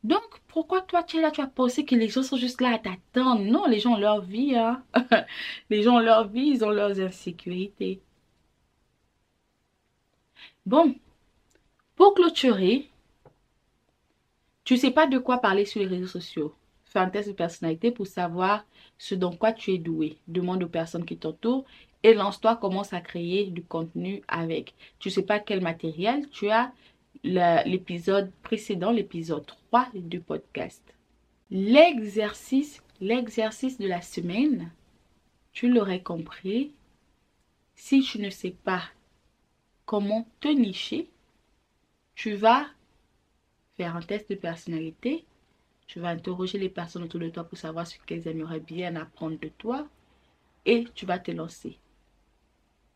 Donc, 0.04 0.24
pourquoi 0.48 0.82
toi, 0.82 1.04
tu 1.04 1.18
es 1.18 1.22
là, 1.22 1.32
tu 1.32 1.42
as 1.42 1.48
pensé 1.48 1.84
que 1.86 1.96
les 1.96 2.08
gens 2.08 2.24
sont 2.24 2.38
juste 2.38 2.62
là 2.62 2.74
à 2.76 2.80
t'attendre? 2.80 3.42
Non, 3.42 3.66
les 3.66 3.80
gens 3.80 3.94
ont 3.94 4.00
leur 4.00 4.22
vie. 4.22 4.56
Hein? 4.56 4.84
les 5.70 5.84
gens 5.84 5.96
ont 5.98 6.00
leur 6.00 6.28
vie, 6.28 6.48
ils 6.48 6.64
ont 6.64 6.70
leurs 6.70 7.00
insécurités. 7.00 8.02
Bon, 10.70 10.94
pour 11.96 12.14
clôturer, 12.14 12.88
tu 14.64 14.78
sais 14.78 14.92
pas 14.92 15.08
de 15.08 15.18
quoi 15.18 15.40
parler 15.40 15.66
sur 15.66 15.82
les 15.82 15.88
réseaux 15.88 16.06
sociaux. 16.06 16.54
Fais 16.84 17.00
un 17.00 17.10
test 17.10 17.30
de 17.30 17.34
personnalité 17.34 17.90
pour 17.90 18.06
savoir 18.06 18.64
ce 19.00 19.16
quoi 19.16 19.52
tu 19.52 19.74
es 19.74 19.80
doué. 19.80 20.20
Demande 20.28 20.62
aux 20.62 20.70
personnes 20.70 21.06
qui 21.06 21.18
t'entourent 21.18 21.66
et 22.04 22.14
lance-toi, 22.14 22.56
commence 22.56 22.94
à 22.94 23.02
créer 23.02 23.46
du 23.46 23.64
contenu 23.64 24.22
avec. 24.28 24.76
Tu 25.00 25.10
sais 25.10 25.24
pas 25.24 25.40
quel 25.40 25.62
matériel, 25.62 26.30
tu 26.30 26.52
as 26.52 26.72
l'épisode 27.24 28.32
précédent, 28.44 28.92
l'épisode 28.92 29.48
3 29.48 29.88
du 29.96 30.20
podcast. 30.20 30.84
L'exercice, 31.50 32.84
l'exercice 33.02 33.80
de 33.80 33.88
la 33.88 34.04
semaine, 34.04 34.72
tu 35.52 35.68
l'aurais 35.68 36.04
compris, 36.04 36.74
si 37.74 38.02
tu 38.02 38.22
ne 38.22 38.30
sais 38.30 38.56
pas 38.64 38.84
comment 39.90 40.28
te 40.40 40.50
nicher, 40.50 41.10
tu 42.14 42.36
vas 42.36 42.68
faire 43.76 43.96
un 43.96 44.02
test 44.02 44.30
de 44.30 44.36
personnalité, 44.36 45.26
tu 45.88 46.00
vas 46.00 46.10
interroger 46.10 46.60
les 46.60 46.70
personnes 46.70 47.02
autour 47.02 47.20
de 47.20 47.30
toi 47.30 47.44
pour 47.44 47.58
savoir 47.58 47.88
ce 47.88 47.98
qu'elles 48.06 48.28
aimeraient 48.28 48.60
bien 48.60 48.96
apprendre 48.96 49.40
de 49.40 49.48
toi. 49.48 49.88
et 50.66 50.86
tu 50.94 51.08
vas 51.08 51.18
te 51.18 51.32
lancer. 51.32 51.80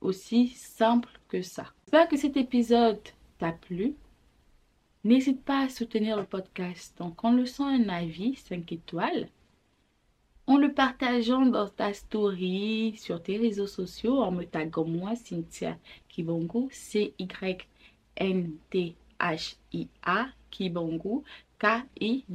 Aussi 0.02 0.50
simple 0.50 1.10
que 1.30 1.42
ça. 1.42 1.74
J'espère 1.86 2.08
que 2.10 2.18
cet 2.18 2.38
épisode 2.38 3.02
t'a 3.40 3.54
plu. 3.54 3.96
N'hésite 5.04 5.44
pas 5.44 5.64
à 5.64 5.70
soutenir 5.70 6.16
le 6.16 6.26
podcast. 6.26 6.96
Donc, 7.00 7.24
en 7.24 7.32
laissant 7.32 7.66
un 7.66 7.90
avis 7.90 8.36
5 8.36 8.72
étoiles, 8.72 9.30
en 10.46 10.58
le 10.58 10.74
partageant 10.74 11.46
dans 11.46 11.70
ta 11.70 11.94
story, 11.94 12.96
sur 12.98 13.22
tes 13.24 13.38
réseaux 13.38 13.68
sociaux, 13.68 14.22
en 14.22 14.32
me 14.32 14.44
taguant 14.44 14.86
moi, 14.86 15.16
Cynthia 15.16 15.78
Kibongo, 16.10 16.68
C-Y-N-T-H-I-A, 16.72 17.68
Kibongo, 20.52 21.24
K-I-B-A-N-G-O. 21.60 22.28